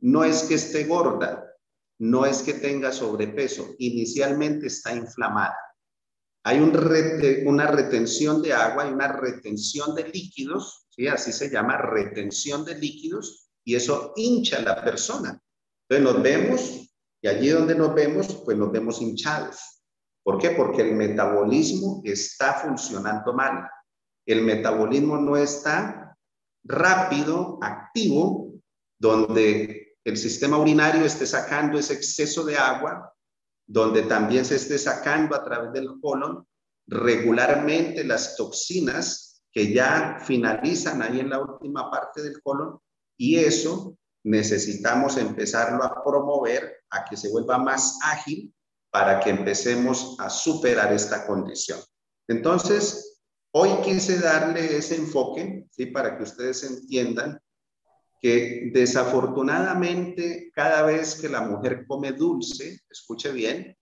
no 0.00 0.24
es 0.24 0.44
que 0.44 0.54
esté 0.54 0.84
gorda, 0.84 1.44
no 1.98 2.26
es 2.26 2.42
que 2.42 2.54
tenga 2.54 2.92
sobrepeso, 2.92 3.74
inicialmente 3.78 4.66
está 4.66 4.94
inflamada. 4.94 5.56
Hay 6.44 6.60
una 6.60 7.66
retención 7.66 8.40
de 8.40 8.52
agua 8.52 8.88
y 8.88 8.92
una 8.92 9.08
retención 9.08 9.94
de 9.94 10.08
líquidos, 10.08 10.86
¿sí? 10.90 11.08
así 11.08 11.32
se 11.32 11.50
llama 11.50 11.76
retención 11.76 12.64
de 12.64 12.78
líquidos, 12.78 13.50
y 13.64 13.74
eso 13.74 14.12
hincha 14.14 14.58
a 14.58 14.62
la 14.62 14.84
persona. 14.84 15.42
Entonces 15.88 16.14
nos 16.14 16.22
vemos, 16.22 16.90
y 17.20 17.28
allí 17.28 17.48
donde 17.48 17.74
nos 17.74 17.94
vemos, 17.94 18.42
pues 18.44 18.56
nos 18.56 18.70
vemos 18.70 19.02
hinchados. 19.02 19.82
¿Por 20.22 20.38
qué? 20.38 20.50
Porque 20.50 20.82
el 20.82 20.94
metabolismo 20.94 22.00
está 22.04 22.54
funcionando 22.54 23.32
mal. 23.32 23.68
El 24.24 24.42
metabolismo 24.42 25.16
no 25.16 25.36
está 25.36 26.16
rápido, 26.64 27.58
activo, 27.62 28.54
donde 28.98 29.75
el 30.06 30.16
sistema 30.16 30.56
urinario 30.56 31.04
esté 31.04 31.26
sacando 31.26 31.76
ese 31.76 31.94
exceso 31.94 32.44
de 32.44 32.56
agua, 32.56 33.12
donde 33.66 34.02
también 34.02 34.44
se 34.44 34.54
esté 34.54 34.78
sacando 34.78 35.34
a 35.34 35.42
través 35.42 35.72
del 35.72 36.00
colon 36.00 36.46
regularmente 36.86 38.04
las 38.04 38.36
toxinas 38.36 39.42
que 39.50 39.74
ya 39.74 40.18
finalizan 40.24 41.02
ahí 41.02 41.18
en 41.18 41.30
la 41.30 41.40
última 41.40 41.90
parte 41.90 42.22
del 42.22 42.40
colon 42.40 42.78
y 43.18 43.34
eso 43.40 43.98
necesitamos 44.22 45.16
empezarlo 45.16 45.82
a 45.82 46.04
promover 46.04 46.84
a 46.90 47.04
que 47.04 47.16
se 47.16 47.28
vuelva 47.28 47.58
más 47.58 47.98
ágil 48.04 48.54
para 48.92 49.18
que 49.18 49.30
empecemos 49.30 50.14
a 50.20 50.30
superar 50.30 50.92
esta 50.92 51.26
condición. 51.26 51.80
Entonces, 52.28 53.24
hoy 53.52 53.70
quise 53.82 54.20
darle 54.20 54.76
ese 54.76 54.94
enfoque, 54.94 55.66
¿sí? 55.72 55.86
Para 55.86 56.16
que 56.16 56.22
ustedes 56.22 56.62
entiendan 56.62 57.40
que 58.20 58.70
desafortunadamente 58.72 60.50
cada 60.54 60.82
vez 60.82 61.20
que 61.20 61.28
la 61.28 61.42
mujer 61.42 61.86
come 61.86 62.12
dulce, 62.12 62.80
escuche 62.90 63.32
bien, 63.32 63.76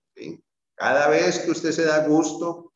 cada 0.75 1.09
vez 1.09 1.41
que 1.41 1.51
usted 1.51 1.73
se 1.73 1.85
da 1.85 2.07
gusto 2.07 2.73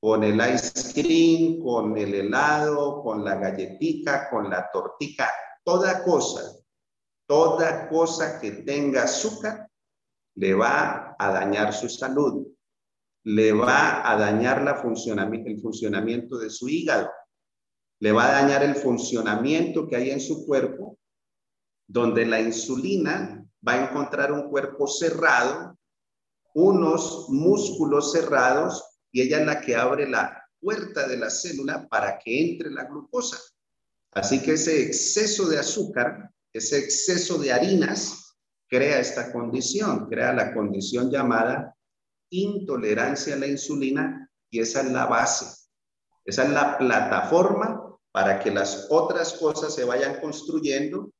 con 0.00 0.22
el 0.24 0.40
ice 0.54 0.92
cream, 0.92 1.62
con 1.62 1.96
el 1.96 2.14
helado, 2.14 3.02
con 3.02 3.24
la 3.24 3.36
galletita, 3.36 4.28
con 4.30 4.50
la 4.50 4.68
tortica, 4.72 5.30
toda 5.64 6.04
cosa, 6.04 6.42
toda 7.26 7.88
cosa 7.88 8.40
que 8.40 8.52
tenga 8.52 9.04
azúcar, 9.04 9.68
le 10.36 10.54
va 10.54 11.16
a 11.18 11.32
dañar 11.32 11.72
su 11.72 11.88
salud, 11.88 12.46
le 13.24 13.52
va 13.52 14.08
a 14.08 14.16
dañar 14.16 14.62
la 14.62 14.80
el 15.46 15.60
funcionamiento 15.60 16.38
de 16.38 16.50
su 16.50 16.68
hígado, 16.68 17.10
le 18.00 18.12
va 18.12 18.28
a 18.28 18.42
dañar 18.42 18.62
el 18.62 18.76
funcionamiento 18.76 19.88
que 19.88 19.96
hay 19.96 20.10
en 20.10 20.20
su 20.20 20.46
cuerpo, 20.46 20.85
donde 21.86 22.26
la 22.26 22.40
insulina 22.40 23.44
va 23.66 23.72
a 23.72 23.88
encontrar 23.88 24.32
un 24.32 24.48
cuerpo 24.48 24.86
cerrado, 24.86 25.78
unos 26.54 27.26
músculos 27.28 28.12
cerrados, 28.12 28.82
y 29.12 29.22
ella 29.22 29.40
es 29.40 29.46
la 29.46 29.60
que 29.60 29.76
abre 29.76 30.08
la 30.08 30.42
puerta 30.60 31.06
de 31.06 31.16
la 31.16 31.30
célula 31.30 31.86
para 31.88 32.18
que 32.18 32.50
entre 32.50 32.70
la 32.70 32.84
glucosa. 32.84 33.38
Así 34.12 34.42
que 34.42 34.52
ese 34.52 34.82
exceso 34.82 35.48
de 35.48 35.58
azúcar, 35.58 36.30
ese 36.52 36.78
exceso 36.78 37.38
de 37.38 37.52
harinas, 37.52 38.26
crea 38.68 38.98
esta 38.98 39.32
condición, 39.32 40.06
crea 40.08 40.32
la 40.32 40.52
condición 40.54 41.10
llamada 41.10 41.76
intolerancia 42.30 43.34
a 43.34 43.38
la 43.38 43.46
insulina 43.46 44.28
y 44.50 44.60
esa 44.60 44.80
es 44.80 44.90
la 44.90 45.06
base, 45.06 45.46
esa 46.24 46.44
es 46.44 46.50
la 46.50 46.76
plataforma 46.78 47.96
para 48.10 48.40
que 48.40 48.50
las 48.50 48.88
otras 48.90 49.34
cosas 49.34 49.74
se 49.74 49.84
vayan 49.84 50.20
construyendo, 50.20 51.12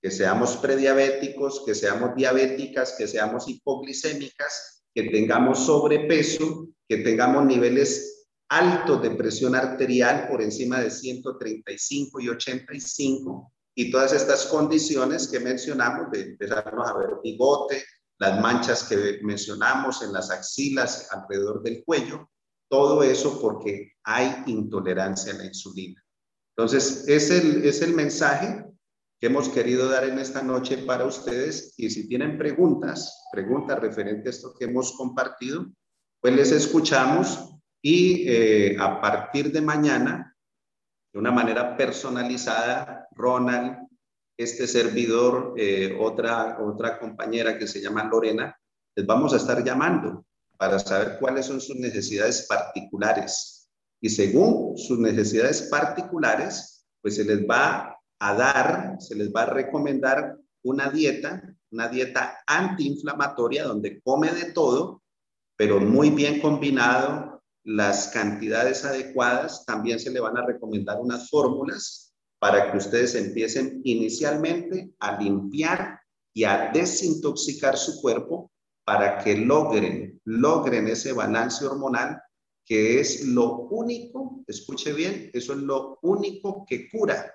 que 0.00 0.10
seamos 0.10 0.56
prediabéticos, 0.56 1.64
que 1.66 1.74
seamos 1.74 2.14
diabéticas, 2.14 2.94
que 2.96 3.08
seamos 3.08 3.48
hipoglicémicas, 3.48 4.84
que 4.94 5.04
tengamos 5.04 5.58
sobrepeso, 5.66 6.68
que 6.88 6.98
tengamos 6.98 7.44
niveles 7.44 8.26
altos 8.48 9.02
de 9.02 9.10
presión 9.10 9.54
arterial 9.54 10.28
por 10.28 10.40
encima 10.40 10.80
de 10.80 10.90
135 10.90 12.20
y 12.20 12.28
85 12.28 13.52
y 13.74 13.90
todas 13.90 14.12
estas 14.12 14.46
condiciones 14.46 15.28
que 15.28 15.40
mencionamos 15.40 16.10
de 16.10 16.22
empezarnos 16.22 16.88
a 16.88 16.96
ver 16.96 17.10
bigote, 17.22 17.84
las 18.18 18.40
manchas 18.40 18.84
que 18.84 19.20
mencionamos 19.22 20.02
en 20.02 20.12
las 20.12 20.30
axilas, 20.30 21.08
alrededor 21.12 21.62
del 21.62 21.84
cuello, 21.84 22.28
todo 22.68 23.02
eso 23.02 23.40
porque 23.40 23.92
hay 24.02 24.42
intolerancia 24.46 25.32
a 25.32 25.36
la 25.36 25.44
insulina. 25.44 26.02
Entonces, 26.56 27.06
es 27.06 27.30
el, 27.30 27.64
es 27.64 27.80
el 27.82 27.94
mensaje 27.94 28.64
que 29.20 29.26
hemos 29.26 29.48
querido 29.48 29.88
dar 29.88 30.04
en 30.04 30.18
esta 30.18 30.42
noche 30.42 30.78
para 30.78 31.04
ustedes 31.04 31.74
y 31.76 31.90
si 31.90 32.08
tienen 32.08 32.38
preguntas, 32.38 33.26
preguntas 33.32 33.78
referentes 33.80 34.26
a 34.26 34.30
esto 34.30 34.54
que 34.56 34.66
hemos 34.66 34.92
compartido, 34.96 35.66
pues 36.20 36.34
les 36.34 36.52
escuchamos 36.52 37.54
y 37.82 38.28
eh, 38.28 38.76
a 38.78 39.00
partir 39.00 39.50
de 39.50 39.60
mañana, 39.60 40.36
de 41.12 41.18
una 41.18 41.32
manera 41.32 41.76
personalizada, 41.76 43.08
Ronald, 43.12 43.88
este 44.36 44.68
servidor, 44.68 45.54
eh, 45.56 45.96
otra, 45.98 46.58
otra 46.60 46.98
compañera 46.98 47.58
que 47.58 47.66
se 47.66 47.80
llama 47.80 48.04
Lorena, 48.04 48.56
les 48.94 49.04
vamos 49.04 49.32
a 49.32 49.38
estar 49.38 49.64
llamando 49.64 50.24
para 50.56 50.78
saber 50.78 51.18
cuáles 51.18 51.46
son 51.46 51.60
sus 51.60 51.76
necesidades 51.76 52.46
particulares. 52.48 53.68
Y 54.00 54.10
según 54.10 54.78
sus 54.78 54.98
necesidades 54.98 55.62
particulares, 55.62 56.86
pues 57.00 57.16
se 57.16 57.24
les 57.24 57.40
va 57.48 57.97
a 58.20 58.34
dar, 58.34 58.96
se 59.00 59.14
les 59.14 59.32
va 59.32 59.42
a 59.42 59.50
recomendar 59.50 60.36
una 60.62 60.90
dieta, 60.90 61.54
una 61.70 61.88
dieta 61.88 62.38
antiinflamatoria 62.46 63.64
donde 63.64 64.00
come 64.02 64.32
de 64.32 64.52
todo, 64.52 65.02
pero 65.56 65.80
muy 65.80 66.10
bien 66.10 66.40
combinado, 66.40 67.42
las 67.64 68.08
cantidades 68.08 68.84
adecuadas. 68.84 69.64
También 69.66 69.98
se 69.98 70.10
le 70.10 70.20
van 70.20 70.36
a 70.36 70.46
recomendar 70.46 70.98
unas 71.00 71.28
fórmulas 71.28 72.14
para 72.38 72.70
que 72.70 72.78
ustedes 72.78 73.14
empiecen 73.14 73.80
inicialmente 73.84 74.92
a 75.00 75.20
limpiar 75.20 76.00
y 76.32 76.44
a 76.44 76.70
desintoxicar 76.72 77.76
su 77.76 78.00
cuerpo 78.00 78.50
para 78.84 79.18
que 79.18 79.36
logren, 79.36 80.20
logren 80.24 80.86
ese 80.88 81.12
balance 81.12 81.64
hormonal 81.64 82.22
que 82.64 83.00
es 83.00 83.24
lo 83.24 83.62
único, 83.70 84.44
escuche 84.46 84.92
bien, 84.92 85.30
eso 85.32 85.54
es 85.54 85.58
lo 85.58 85.98
único 86.02 86.66
que 86.68 86.88
cura 86.90 87.34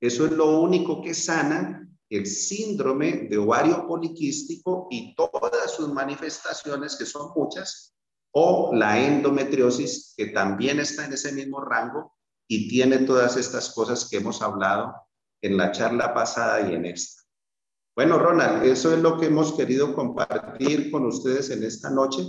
eso 0.00 0.26
es 0.26 0.32
lo 0.32 0.60
único 0.60 1.02
que 1.02 1.14
sana 1.14 1.84
el 2.10 2.26
síndrome 2.26 3.26
de 3.28 3.38
ovario 3.38 3.86
poliquístico 3.86 4.86
y 4.90 5.14
todas 5.14 5.72
sus 5.72 5.92
manifestaciones, 5.92 6.96
que 6.96 7.06
son 7.06 7.32
muchas, 7.34 7.94
o 8.32 8.74
la 8.74 9.04
endometriosis, 9.04 10.14
que 10.16 10.26
también 10.26 10.80
está 10.80 11.06
en 11.06 11.14
ese 11.14 11.32
mismo 11.32 11.60
rango 11.60 12.14
y 12.48 12.68
tiene 12.68 12.98
todas 12.98 13.36
estas 13.36 13.72
cosas 13.72 14.08
que 14.08 14.18
hemos 14.18 14.42
hablado 14.42 14.94
en 15.42 15.56
la 15.56 15.72
charla 15.72 16.14
pasada 16.14 16.68
y 16.68 16.74
en 16.74 16.86
esta. 16.86 17.22
Bueno, 17.96 18.18
Ronald, 18.18 18.64
eso 18.64 18.92
es 18.92 19.00
lo 19.00 19.18
que 19.18 19.26
hemos 19.26 19.52
querido 19.52 19.94
compartir 19.94 20.90
con 20.90 21.06
ustedes 21.06 21.50
en 21.50 21.62
esta 21.62 21.90
noche. 21.90 22.22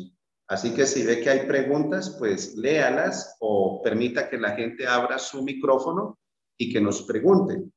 Así 0.47 0.73
que 0.75 0.86
si 0.86 1.04
ve 1.04 1.21
que 1.21 1.30
hay 1.32 1.47
preguntas, 1.47 2.15
pues 2.19 2.56
léalas 2.56 3.36
o 3.39 3.82
permita 3.84 4.30
que 4.30 4.38
la 4.38 4.51
gente 4.51 4.88
abra 4.88 5.17
su 5.17 5.41
micrófono 5.43 6.19
y 6.58 6.72
que 6.72 6.82
nos 6.82 7.02
pregunten. 7.04 7.72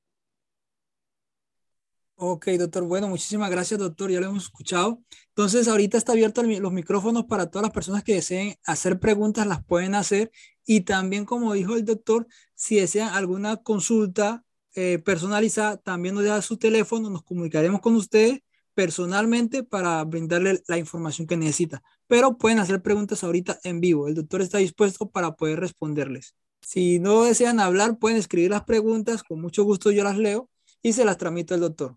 Ok, 2.21 2.49
doctor. 2.59 2.83
Bueno, 2.85 3.07
muchísimas 3.07 3.49
gracias, 3.49 3.79
doctor. 3.79 4.11
Ya 4.11 4.19
lo 4.21 4.27
hemos 4.27 4.45
escuchado. 4.45 5.01
Entonces, 5.29 5.69
ahorita 5.69 5.97
está 5.97 6.13
abierto 6.13 6.43
los 6.43 6.73
micrófonos 6.73 7.27
para 7.27 7.49
todas 7.49 7.63
las 7.63 7.73
personas 7.73 8.03
que 8.03 8.15
deseen 8.15 8.57
hacer 8.65 8.99
preguntas, 8.99 9.47
las 9.47 9.65
pueden 9.65 9.95
hacer. 9.95 10.33
Y 10.67 10.81
también, 10.81 11.25
como 11.25 11.53
dijo 11.53 11.77
el 11.77 11.85
doctor, 11.85 12.27
si 12.55 12.77
desean 12.77 13.15
alguna 13.15 13.59
consulta 13.59 14.45
eh, 14.75 14.99
personalizada, 14.99 15.77
también 15.77 16.17
nos 16.17 16.25
da 16.25 16.43
su 16.43 16.57
teléfono, 16.57 17.09
nos 17.09 17.23
comunicaremos 17.23 17.81
con 17.81 17.95
ustedes 17.95 18.41
personalmente 18.75 19.63
para 19.63 20.03
brindarle 20.05 20.61
la 20.67 20.79
información 20.79 21.27
que 21.29 21.37
necesita. 21.37 21.83
Pero 22.09 22.37
pueden 22.37 22.59
hacer 22.59 22.83
preguntas 22.83 23.23
ahorita 23.23 23.61
en 23.63 23.81
vivo. 23.81 24.09
El 24.09 24.15
doctor 24.15 24.41
está 24.43 24.59
dispuesto 24.59 25.09
para 25.09 25.37
poder 25.37 25.61
responderles. 25.61 26.35
Si 26.61 26.99
no 26.99 27.25
desean 27.25 27.61
hablar, 27.61 27.99
pueden 27.99 28.19
escribir 28.19 28.51
las 28.51 28.65
preguntas, 28.65 29.23
con 29.23 29.41
mucho 29.41 29.65
gusto 29.65 29.91
yo 29.91 30.05
las 30.05 30.19
leo 30.19 30.51
y 30.83 30.93
se 30.93 31.05
las 31.05 31.19
tramito 31.19 31.55
al 31.55 31.61
doctor. 31.61 31.97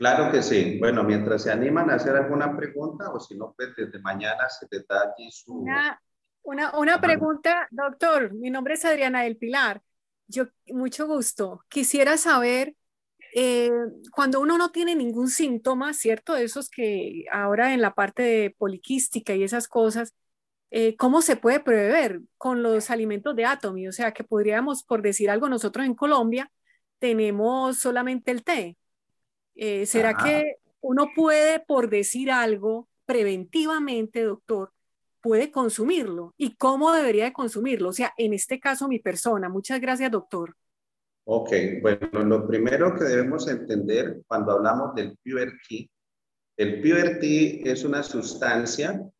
Claro 0.00 0.32
que 0.32 0.42
sí. 0.42 0.78
Bueno, 0.78 1.04
mientras 1.04 1.42
se 1.42 1.52
animan 1.52 1.90
a 1.90 1.96
hacer 1.96 2.16
alguna 2.16 2.56
pregunta 2.56 3.12
o 3.12 3.20
si 3.20 3.36
no, 3.36 3.52
pues 3.54 3.76
desde 3.76 3.98
mañana 4.00 4.48
se 4.48 4.66
allí 4.66 5.30
su... 5.30 5.58
Una, 5.58 6.00
una, 6.42 6.78
una 6.78 7.00
pregunta, 7.00 7.68
doctor. 7.70 8.32
Mi 8.32 8.48
nombre 8.48 8.74
es 8.74 8.84
Adriana 8.86 9.22
del 9.22 9.36
Pilar. 9.36 9.82
Yo, 10.26 10.46
mucho 10.68 11.06
gusto. 11.06 11.64
Quisiera 11.68 12.16
saber, 12.16 12.74
eh, 13.34 13.70
cuando 14.10 14.40
uno 14.40 14.56
no 14.56 14.70
tiene 14.70 14.94
ningún 14.94 15.28
síntoma, 15.28 15.92
¿cierto? 15.92 16.34
Esos 16.34 16.70
que 16.70 17.24
ahora 17.30 17.74
en 17.74 17.82
la 17.82 17.94
parte 17.94 18.22
de 18.22 18.50
poliquística 18.56 19.34
y 19.34 19.42
esas 19.42 19.68
cosas, 19.68 20.14
eh, 20.70 20.96
¿cómo 20.96 21.20
se 21.20 21.36
puede 21.36 21.60
prever 21.60 22.20
con 22.38 22.62
los 22.62 22.90
alimentos 22.90 23.34
de 23.34 23.44
Atomy? 23.44 23.88
O 23.88 23.92
sea, 23.92 24.12
que 24.12 24.24
podríamos, 24.24 24.84
por 24.84 25.02
decir 25.02 25.28
algo, 25.28 25.48
nosotros 25.48 25.84
en 25.84 25.94
Colombia 25.94 26.50
tenemos 26.98 27.78
solamente 27.78 28.30
el 28.30 28.44
té. 28.44 28.76
Eh, 29.56 29.84
¿Será 29.86 30.14
que 30.14 30.56
uno 30.80 31.10
puede, 31.14 31.60
por 31.60 31.90
decir 31.90 32.30
algo, 32.30 32.88
preventivamente, 33.04 34.22
doctor, 34.22 34.72
puede 35.20 35.50
consumirlo? 35.50 36.34
¿Y 36.36 36.54
cómo 36.54 36.92
debería 36.92 37.24
de 37.24 37.32
consumirlo? 37.32 37.88
O 37.88 37.92
sea, 37.92 38.14
en 38.16 38.32
este 38.32 38.60
caso, 38.60 38.86
mi 38.86 39.00
persona. 39.00 39.48
Muchas 39.48 39.80
gracias, 39.80 40.10
doctor. 40.10 40.54
Ok, 41.24 41.50
bueno, 41.82 42.24
lo 42.24 42.46
primero 42.46 42.94
que 42.94 43.04
debemos 43.04 43.48
entender 43.48 44.22
cuando 44.26 44.52
hablamos 44.52 44.94
del 44.94 45.18
PURT, 45.18 45.90
el 46.56 46.80
PURT 46.80 47.22
es 47.66 47.84
una 47.84 48.02
sustancia 48.02 49.10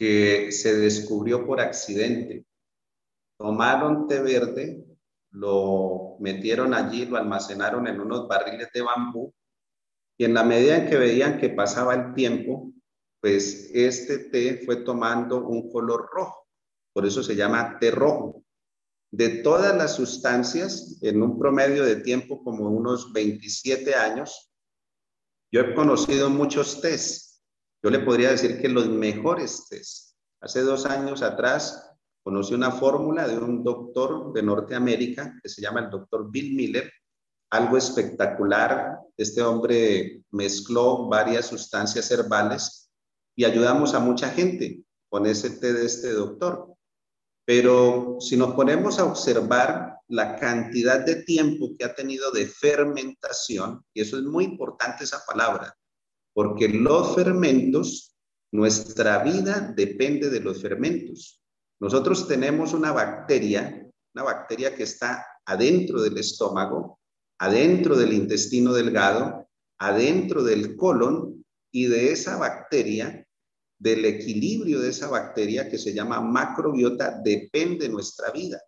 que 0.00 0.50
se 0.50 0.78
descubrió 0.78 1.46
por 1.46 1.60
accidente. 1.60 2.46
Tomaron 3.38 4.06
té 4.08 4.18
verde, 4.22 4.82
lo 5.30 6.16
metieron 6.20 6.72
allí, 6.72 7.04
lo 7.04 7.18
almacenaron 7.18 7.86
en 7.86 8.00
unos 8.00 8.26
barriles 8.26 8.70
de 8.72 8.80
bambú 8.80 9.34
y 10.16 10.24
en 10.24 10.32
la 10.32 10.42
medida 10.42 10.78
en 10.78 10.88
que 10.88 10.96
veían 10.96 11.38
que 11.38 11.50
pasaba 11.50 11.94
el 11.94 12.14
tiempo, 12.14 12.72
pues 13.20 13.70
este 13.74 14.30
té 14.30 14.62
fue 14.64 14.76
tomando 14.76 15.46
un 15.46 15.70
color 15.70 16.08
rojo. 16.10 16.48
Por 16.94 17.04
eso 17.04 17.22
se 17.22 17.36
llama 17.36 17.78
té 17.78 17.90
rojo. 17.90 18.42
De 19.12 19.42
todas 19.42 19.76
las 19.76 19.96
sustancias, 19.96 20.96
en 21.02 21.22
un 21.22 21.38
promedio 21.38 21.84
de 21.84 21.96
tiempo 21.96 22.42
como 22.42 22.70
unos 22.70 23.12
27 23.12 23.94
años, 23.94 24.50
yo 25.52 25.60
he 25.60 25.74
conocido 25.74 26.30
muchos 26.30 26.80
tés 26.80 27.29
yo 27.82 27.90
le 27.90 28.00
podría 28.00 28.30
decir 28.30 28.60
que 28.60 28.68
los 28.68 28.88
mejores 28.88 29.66
test. 29.68 30.14
Hace 30.40 30.62
dos 30.62 30.86
años 30.86 31.22
atrás 31.22 31.90
conocí 32.22 32.54
una 32.54 32.70
fórmula 32.70 33.26
de 33.26 33.38
un 33.38 33.64
doctor 33.64 34.32
de 34.32 34.42
Norteamérica 34.42 35.38
que 35.42 35.48
se 35.48 35.62
llama 35.62 35.80
el 35.80 35.90
doctor 35.90 36.30
Bill 36.30 36.54
Miller. 36.54 36.92
Algo 37.50 37.76
espectacular. 37.76 38.98
Este 39.16 39.42
hombre 39.42 40.22
mezcló 40.30 41.08
varias 41.08 41.46
sustancias 41.46 42.10
herbales 42.10 42.90
y 43.34 43.44
ayudamos 43.44 43.94
a 43.94 44.00
mucha 44.00 44.28
gente 44.30 44.82
con 45.08 45.26
ese 45.26 45.50
té 45.50 45.72
de 45.72 45.86
este 45.86 46.12
doctor. 46.12 46.74
Pero 47.46 48.18
si 48.20 48.36
nos 48.36 48.54
ponemos 48.54 48.98
a 48.98 49.06
observar 49.06 49.96
la 50.08 50.36
cantidad 50.36 51.04
de 51.04 51.16
tiempo 51.22 51.70
que 51.76 51.84
ha 51.84 51.94
tenido 51.94 52.30
de 52.30 52.46
fermentación, 52.46 53.84
y 53.94 54.02
eso 54.02 54.18
es 54.18 54.24
muy 54.24 54.44
importante 54.44 55.04
esa 55.04 55.24
palabra, 55.26 55.76
porque 56.32 56.68
los 56.68 57.14
fermentos, 57.14 58.16
nuestra 58.52 59.22
vida 59.22 59.72
depende 59.76 60.30
de 60.30 60.40
los 60.40 60.60
fermentos. 60.60 61.42
Nosotros 61.80 62.26
tenemos 62.28 62.72
una 62.72 62.92
bacteria, 62.92 63.88
una 64.14 64.24
bacteria 64.24 64.74
que 64.74 64.82
está 64.82 65.26
adentro 65.44 66.02
del 66.02 66.18
estómago, 66.18 66.98
adentro 67.38 67.96
del 67.96 68.12
intestino 68.12 68.72
delgado, 68.72 69.48
adentro 69.78 70.42
del 70.42 70.76
colon, 70.76 71.40
y 71.72 71.86
de 71.86 72.12
esa 72.12 72.36
bacteria, 72.36 73.26
del 73.78 74.04
equilibrio 74.04 74.80
de 74.80 74.90
esa 74.90 75.08
bacteria 75.08 75.68
que 75.70 75.78
se 75.78 75.94
llama 75.94 76.20
macrobiota, 76.20 77.18
depende 77.22 77.88
nuestra 77.88 78.30
vida. 78.30 78.60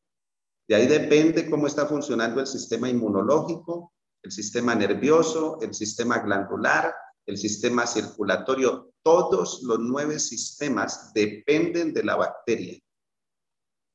De 0.67 0.75
ahí 0.75 0.87
depende 0.87 1.51
cómo 1.51 1.67
está 1.67 1.87
funcionando 1.87 2.41
el 2.41 2.47
sistema 2.47 2.89
inmunológico, 2.89 3.93
el 4.23 4.31
sistema 4.31 4.75
nervioso, 4.75 5.59
el 5.61 5.75
sistema 5.75 6.21
glandular, 6.21 6.95
el 7.27 7.37
sistema 7.37 7.87
circulatorio, 7.87 8.93
todos 9.03 9.63
los 9.63 9.79
nueve 9.81 10.19
sistemas 10.19 11.13
dependen 11.13 11.93
de 11.93 12.05
la 12.05 12.17
bacteria. 12.17 12.79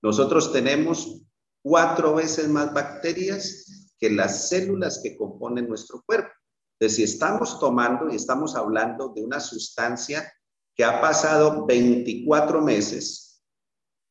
Nosotros 0.02 0.52
tenemos 0.54 1.24
cuatro 1.64 2.16
veces 2.16 2.48
más 2.48 2.74
bacterias 2.74 3.90
que 4.00 4.10
las 4.10 4.50
células 4.50 5.02
que 5.04 5.18
componen 5.18 5.68
nuestro 5.68 6.04
cuerpo. 6.06 6.32
Entonces, 6.80 6.98
si 6.98 7.04
estamos 7.04 7.60
tomando 7.60 8.10
y 8.12 8.16
estamos 8.16 8.56
hablando 8.56 9.10
de 9.10 9.24
una 9.24 9.40
sustancia 9.40 10.32
que 10.76 10.84
ha 10.84 11.02
pasado 11.02 11.66
24 11.66 12.62
meses, 12.62 13.42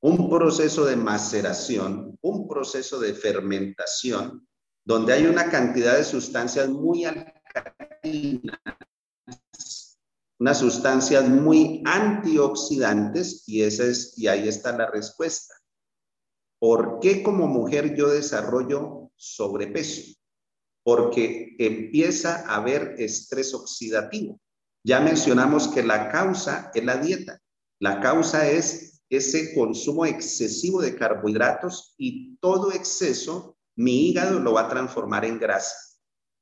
un 0.03 0.29
proceso 0.29 0.85
de 0.85 0.97
maceración, 0.97 2.19
un 2.21 2.49
proceso 2.49 2.99
de 2.99 3.15
fermentación, 3.15 4.47
donde 4.85 5.13
hay 5.13 5.27
una 5.27 5.49
cantidad 5.49 5.97
de 5.97 6.05
sustancias 6.05 6.69
muy 6.69 7.05
alcalinas, 7.05 8.59
unas 10.39 10.59
sustancias 10.59 11.29
muy 11.29 11.83
antioxidantes, 11.85 13.45
y, 13.47 13.63
esa 13.63 13.85
es, 13.85 14.15
y 14.17 14.29
ahí 14.29 14.49
está 14.49 14.77
la 14.77 14.91
respuesta. 14.91 15.55
¿Por 16.59 17.01
qué 17.01 17.23
como 17.23 17.47
mujer 17.47 17.95
yo 17.95 18.09
desarrollo 18.09 19.11
sobrepeso? 19.17 20.03
Porque 20.85 21.57
empieza 21.59 22.49
a 22.49 22.57
haber 22.57 22.95
estrés 22.99 23.55
oxidativo. 23.55 24.41
Ya 24.85 25.01
mencionamos 25.01 25.69
que 25.69 25.83
la 25.83 26.11
causa 26.11 26.71
es 26.75 26.85
la 26.85 26.97
dieta. 26.97 27.41
La 27.81 28.01
causa 28.01 28.49
es 28.49 29.03
ese 29.11 29.55
consumo 29.55 30.07
excesivo 30.07 30.81
de 30.81 30.97
carbohidratos 30.97 31.95
y 31.97 32.37
todo 32.37 32.73
exceso, 32.73 33.57
mi 33.77 34.09
hígado 34.09 34.41
lo 34.41 34.55
va 34.55 34.63
a 34.63 34.69
transformar 34.69 35.25
en 35.25 35.39
grasa. 35.39 35.77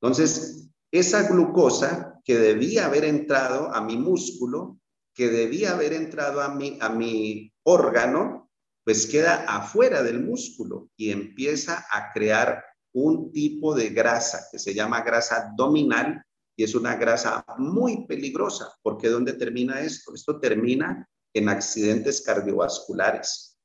Entonces, 0.01 0.69
esa 0.91 1.23
glucosa 1.27 2.14
que 2.25 2.37
debía 2.37 2.87
haber 2.87 3.05
entrado 3.05 3.73
a 3.73 3.81
mi 3.81 3.97
músculo, 3.97 4.79
que 5.13 5.29
debía 5.29 5.71
haber 5.71 5.93
entrado 5.93 6.41
a 6.41 6.53
mi, 6.53 6.77
a 6.81 6.89
mi 6.89 7.53
órgano, 7.63 8.51
pues 8.83 9.07
queda 9.07 9.45
afuera 9.47 10.03
del 10.03 10.21
músculo 10.21 10.89
y 10.97 11.11
empieza 11.11 11.85
a 11.91 12.11
crear 12.11 12.63
un 12.93 13.31
tipo 13.31 13.75
de 13.75 13.89
grasa 13.89 14.47
que 14.51 14.59
se 14.59 14.73
llama 14.73 15.01
grasa 15.01 15.47
abdominal 15.47 16.23
y 16.57 16.63
es 16.63 16.73
una 16.75 16.95
grasa 16.95 17.45
muy 17.57 18.05
peligrosa, 18.07 18.73
porque 18.81 19.09
¿dónde 19.09 19.33
termina 19.33 19.81
esto? 19.81 20.13
Esto 20.13 20.39
termina 20.39 21.07
en 21.33 21.49
accidentes 21.49 22.21
cardiovasculares. 22.21 23.59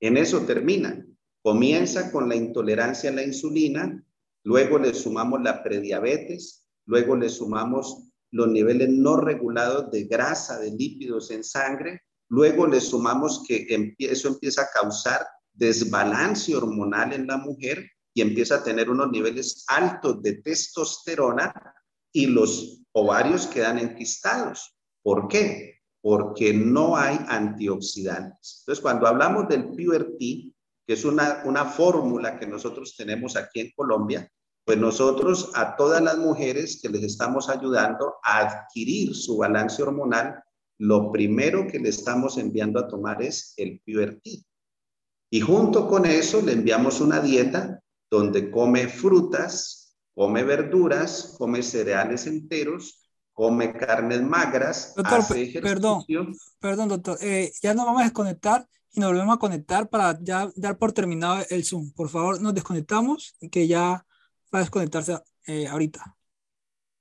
En 0.00 0.16
eso 0.16 0.40
termina. 0.40 1.06
Comienza 1.42 2.10
con 2.10 2.28
la 2.28 2.34
intolerancia 2.34 3.10
a 3.10 3.14
la 3.14 3.22
insulina, 3.22 4.04
luego 4.44 4.78
le 4.78 4.92
sumamos 4.92 5.40
la 5.42 5.62
prediabetes, 5.62 6.66
luego 6.90 7.14
le 7.14 7.28
sumamos 7.28 8.08
los 8.32 8.48
niveles 8.48 8.88
no 8.88 9.16
regulados 9.16 9.92
de 9.92 10.04
grasa, 10.04 10.58
de 10.58 10.72
lípidos 10.72 11.30
en 11.30 11.44
sangre, 11.44 12.02
luego 12.28 12.66
le 12.66 12.80
sumamos 12.80 13.44
que 13.46 13.94
eso 13.98 14.28
empieza 14.28 14.62
a 14.62 14.70
causar 14.74 15.24
desbalance 15.52 16.54
hormonal 16.54 17.12
en 17.12 17.28
la 17.28 17.36
mujer 17.36 17.88
y 18.12 18.22
empieza 18.22 18.56
a 18.56 18.64
tener 18.64 18.90
unos 18.90 19.10
niveles 19.10 19.64
altos 19.68 20.20
de 20.20 20.42
testosterona 20.42 21.54
y 22.12 22.26
los 22.26 22.82
ovarios 22.92 23.46
quedan 23.46 23.78
enquistados. 23.78 24.76
¿Por 25.02 25.28
qué? 25.28 25.76
Porque 26.02 26.52
no 26.52 26.96
hay 26.96 27.20
antioxidantes. 27.28 28.62
Entonces, 28.62 28.82
cuando 28.82 29.06
hablamos 29.06 29.48
del 29.48 29.68
PURT, 29.68 30.18
que 30.18 30.94
es 30.94 31.04
una, 31.04 31.42
una 31.44 31.64
fórmula 31.64 32.36
que 32.36 32.48
nosotros 32.48 32.96
tenemos 32.96 33.36
aquí 33.36 33.60
en 33.60 33.70
Colombia, 33.76 34.28
pues 34.70 34.78
nosotros 34.78 35.50
a 35.56 35.74
todas 35.74 36.00
las 36.00 36.16
mujeres 36.16 36.78
que 36.80 36.88
les 36.88 37.02
estamos 37.02 37.48
ayudando 37.48 38.14
a 38.22 38.38
adquirir 38.38 39.16
su 39.16 39.38
balance 39.38 39.82
hormonal, 39.82 40.44
lo 40.78 41.10
primero 41.10 41.66
que 41.66 41.80
le 41.80 41.88
estamos 41.88 42.38
enviando 42.38 42.78
a 42.78 42.86
tomar 42.86 43.20
es 43.20 43.52
el 43.56 43.80
PURT. 43.84 44.24
Y 45.28 45.40
junto 45.40 45.88
con 45.88 46.06
eso 46.06 46.40
le 46.40 46.52
enviamos 46.52 47.00
una 47.00 47.18
dieta 47.18 47.82
donde 48.08 48.48
come 48.52 48.86
frutas, 48.86 49.96
come 50.14 50.44
verduras, 50.44 51.34
come 51.36 51.64
cereales 51.64 52.28
enteros, 52.28 53.10
come 53.32 53.72
carnes 53.72 54.22
magras, 54.22 54.94
doctor, 54.94 55.24
Perdón, 55.60 56.04
perdón, 56.60 56.88
doctor. 56.90 57.18
Eh, 57.20 57.50
ya 57.60 57.74
nos 57.74 57.86
vamos 57.86 58.02
a 58.02 58.04
desconectar 58.04 58.68
y 58.92 59.00
nos 59.00 59.10
volvemos 59.10 59.34
a 59.34 59.40
conectar 59.40 59.88
para 59.88 60.16
ya 60.22 60.48
dar 60.54 60.78
por 60.78 60.92
terminado 60.92 61.44
el 61.50 61.64
Zoom. 61.64 61.90
Por 61.90 62.08
favor, 62.08 62.40
nos 62.40 62.54
desconectamos 62.54 63.34
y 63.40 63.48
que 63.48 63.66
ya 63.66 64.06
va 64.52 64.58
a 64.58 64.62
desconectarse 64.62 65.18
eh, 65.46 65.66
ahorita. 65.66 66.16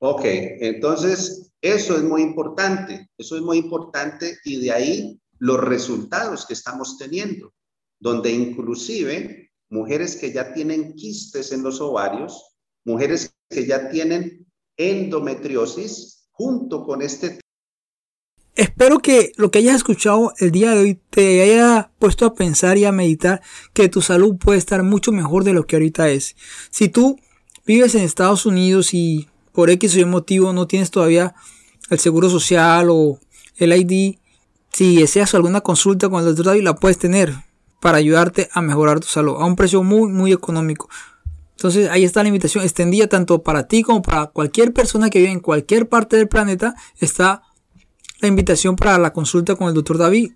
Ok, 0.01 0.21
entonces 0.23 1.51
eso 1.61 1.97
es 1.97 2.03
muy 2.03 2.21
importante, 2.21 3.09
eso 3.17 3.35
es 3.35 3.41
muy 3.41 3.57
importante 3.57 4.37
y 4.45 4.61
de 4.61 4.71
ahí 4.71 5.21
los 5.39 5.59
resultados 5.59 6.45
que 6.45 6.53
estamos 6.53 6.97
teniendo, 6.97 7.53
donde 7.99 8.31
inclusive 8.31 9.51
mujeres 9.69 10.15
que 10.15 10.31
ya 10.31 10.53
tienen 10.53 10.93
quistes 10.93 11.51
en 11.51 11.63
los 11.63 11.81
ovarios, 11.81 12.55
mujeres 12.85 13.33
que 13.49 13.65
ya 13.65 13.89
tienen 13.89 14.47
endometriosis 14.77 16.29
junto 16.31 16.85
con 16.85 17.01
este. 17.01 17.39
Espero 18.55 18.99
que 18.99 19.31
lo 19.37 19.51
que 19.51 19.59
hayas 19.59 19.75
escuchado 19.75 20.33
el 20.39 20.51
día 20.51 20.71
de 20.71 20.79
hoy 20.79 21.01
te 21.09 21.41
haya 21.41 21.91
puesto 21.99 22.25
a 22.25 22.33
pensar 22.33 22.77
y 22.77 22.85
a 22.85 22.91
meditar 22.91 23.41
que 23.73 23.89
tu 23.89 24.01
salud 24.01 24.37
puede 24.37 24.57
estar 24.57 24.83
mucho 24.83 25.11
mejor 25.11 25.43
de 25.43 25.53
lo 25.53 25.65
que 25.65 25.75
ahorita 25.75 26.09
es. 26.09 26.35
Si 26.71 26.89
tú 26.89 27.17
vives 27.69 27.93
en 27.93 28.01
Estados 28.01 28.47
Unidos 28.47 28.95
y 28.95 29.27
por 29.51 29.69
X 29.69 29.95
o 29.95 29.99
Y 29.99 30.05
motivo 30.05 30.53
no 30.53 30.65
tienes 30.65 30.89
todavía 30.89 31.35
el 31.91 31.99
seguro 31.99 32.27
social 32.27 32.87
o 32.89 33.19
el 33.57 33.73
ID, 33.73 34.15
si 34.71 34.95
deseas 34.95 35.35
alguna 35.35 35.61
consulta 35.61 36.09
con 36.09 36.19
el 36.19 36.25
doctor 36.25 36.47
David 36.47 36.63
la 36.63 36.73
puedes 36.73 36.97
tener 36.97 37.31
para 37.79 37.99
ayudarte 37.99 38.49
a 38.53 38.61
mejorar 38.61 38.99
tu 38.99 39.05
salud 39.05 39.35
a 39.39 39.45
un 39.45 39.55
precio 39.55 39.83
muy 39.83 40.11
muy 40.11 40.33
económico. 40.33 40.89
Entonces 41.57 41.89
ahí 41.91 42.03
está 42.03 42.23
la 42.23 42.29
invitación 42.29 42.63
extendida 42.63 43.05
tanto 43.05 43.43
para 43.43 43.67
ti 43.67 43.83
como 43.83 44.01
para 44.01 44.25
cualquier 44.27 44.73
persona 44.73 45.11
que 45.11 45.19
vive 45.19 45.31
en 45.31 45.39
cualquier 45.39 45.87
parte 45.87 46.17
del 46.17 46.27
planeta. 46.27 46.73
Está 46.99 47.43
la 48.19 48.29
invitación 48.29 48.77
para 48.77 48.97
la 48.97 49.13
consulta 49.13 49.55
con 49.55 49.67
el 49.67 49.75
doctor 49.75 49.99
David 49.99 50.31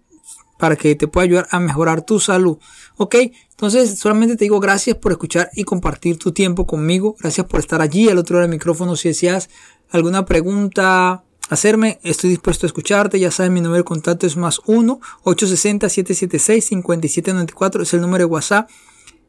para 0.64 0.78
que 0.78 0.96
te 0.96 1.10
pueda 1.10 1.26
ayudar 1.26 1.48
a 1.52 1.60
mejorar 1.60 2.04
tu 2.04 2.22
salud. 2.22 2.58
Ok, 2.96 3.16
entonces 3.50 4.00
solamente 4.00 4.38
te 4.38 4.46
digo 4.46 4.62
gracias 4.62 4.96
por 4.96 5.12
escuchar 5.12 5.50
y 5.56 5.66
compartir 5.66 6.18
tu 6.18 6.32
tiempo 6.32 6.66
conmigo. 6.66 7.18
Gracias 7.20 7.46
por 7.48 7.60
estar 7.60 7.82
allí 7.82 8.08
al 8.08 8.18
otro 8.18 8.36
lado 8.36 8.44
del 8.44 8.52
micrófono. 8.52 8.96
Si 8.96 9.10
deseas 9.10 9.50
alguna 9.90 10.24
pregunta, 10.24 11.26
hacerme, 11.50 12.00
estoy 12.04 12.30
dispuesto 12.30 12.66
a 12.66 12.68
escucharte. 12.68 13.20
Ya 13.20 13.30
sabes, 13.30 13.52
mi 13.52 13.60
número 13.60 13.80
de 13.80 13.84
contacto 13.84 14.26
es 14.26 14.38
más 14.38 14.62
1 14.66 15.02
860 15.24 15.90
776 15.90 16.66
5794. 16.66 17.84
Es 17.84 17.94
el 17.94 18.00
número 18.00 18.20
de 18.20 18.32
WhatsApp. 18.32 18.70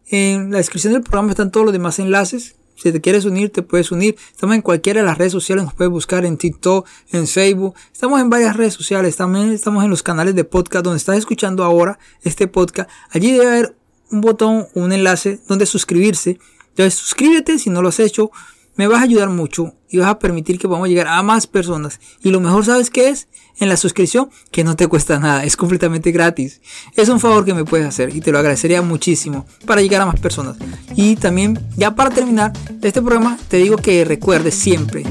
En 0.06 0.52
la 0.52 0.58
descripción 0.58 0.92
del 0.92 1.02
programa 1.02 1.30
están 1.30 1.50
todos 1.50 1.66
los 1.66 1.72
demás 1.72 1.98
enlaces. 1.98 2.54
Si 2.76 2.92
te 2.92 3.00
quieres 3.00 3.24
unir, 3.24 3.50
te 3.50 3.62
puedes 3.62 3.92
unir. 3.92 4.16
Estamos 4.30 4.56
en 4.56 4.62
cualquiera 4.62 5.00
de 5.00 5.06
las 5.06 5.18
redes 5.18 5.32
sociales, 5.32 5.64
nos 5.64 5.74
puedes 5.74 5.90
buscar 5.90 6.24
en 6.24 6.36
TikTok, 6.36 6.86
en 7.12 7.26
Facebook. 7.26 7.74
Estamos 7.92 8.20
en 8.20 8.30
varias 8.30 8.56
redes 8.56 8.74
sociales. 8.74 9.16
También 9.16 9.50
estamos 9.52 9.84
en 9.84 9.90
los 9.90 10.02
canales 10.02 10.34
de 10.34 10.44
podcast 10.44 10.84
donde 10.84 10.98
estás 10.98 11.16
escuchando 11.18 11.64
ahora 11.64 11.98
este 12.22 12.48
podcast. 12.48 12.90
Allí 13.10 13.32
debe 13.32 13.46
haber 13.46 13.76
un 14.10 14.20
botón, 14.20 14.66
un 14.74 14.92
enlace 14.92 15.40
donde 15.48 15.66
suscribirse. 15.66 16.38
Entonces 16.70 16.94
suscríbete 16.94 17.58
si 17.58 17.70
no 17.70 17.82
lo 17.82 17.88
has 17.88 18.00
hecho 18.00 18.30
me 18.76 18.86
vas 18.86 19.00
a 19.00 19.04
ayudar 19.04 19.28
mucho 19.30 19.74
y 19.88 19.98
vas 19.98 20.08
a 20.08 20.18
permitir 20.18 20.58
que 20.58 20.66
podamos 20.66 20.88
llegar 20.88 21.06
a 21.06 21.22
más 21.22 21.46
personas. 21.46 22.00
Y 22.22 22.30
lo 22.30 22.40
mejor, 22.40 22.64
¿sabes 22.64 22.90
qué 22.90 23.08
es? 23.10 23.28
En 23.58 23.68
la 23.68 23.76
suscripción, 23.76 24.30
que 24.50 24.64
no 24.64 24.74
te 24.74 24.88
cuesta 24.88 25.20
nada, 25.20 25.44
es 25.44 25.56
completamente 25.56 26.10
gratis. 26.10 26.60
Es 26.96 27.08
un 27.08 27.20
favor 27.20 27.44
que 27.44 27.54
me 27.54 27.64
puedes 27.64 27.86
hacer 27.86 28.14
y 28.14 28.20
te 28.20 28.32
lo 28.32 28.38
agradecería 28.38 28.82
muchísimo 28.82 29.46
para 29.66 29.80
llegar 29.80 30.02
a 30.02 30.06
más 30.06 30.18
personas. 30.18 30.56
Y 30.96 31.14
también, 31.16 31.60
ya 31.76 31.94
para 31.94 32.10
terminar 32.10 32.52
este 32.82 33.00
programa, 33.00 33.38
te 33.48 33.58
digo 33.58 33.76
que 33.76 34.04
recuerdes 34.04 34.56
siempre 34.56 35.04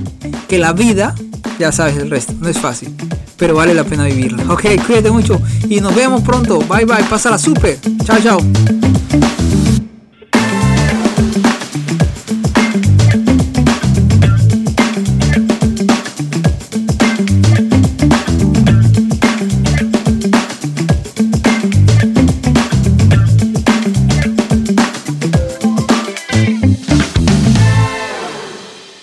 que 0.50 0.58
la 0.60 0.74
vida, 0.74 1.16
ya 1.60 1.72
sabes 1.72 1.96
el 1.98 2.10
resto, 2.10 2.34
no 2.40 2.50
es 2.50 2.60
fácil, 2.60 2.94
pero 3.38 3.56
vale 3.56 3.74
la 3.74 3.86
pena 3.86 4.06
vivirla. 4.06 4.52
Ok, 4.52 4.66
cuídate 4.86 5.12
mucho 5.12 5.42
y 5.70 5.80
nos 5.80 5.96
vemos 5.96 6.22
pronto. 6.24 6.60
Bye 6.60 6.86
bye, 6.86 7.04
pásala 7.10 7.38
súper. 7.38 7.80
Chao, 8.04 8.20
chao. 8.22 8.40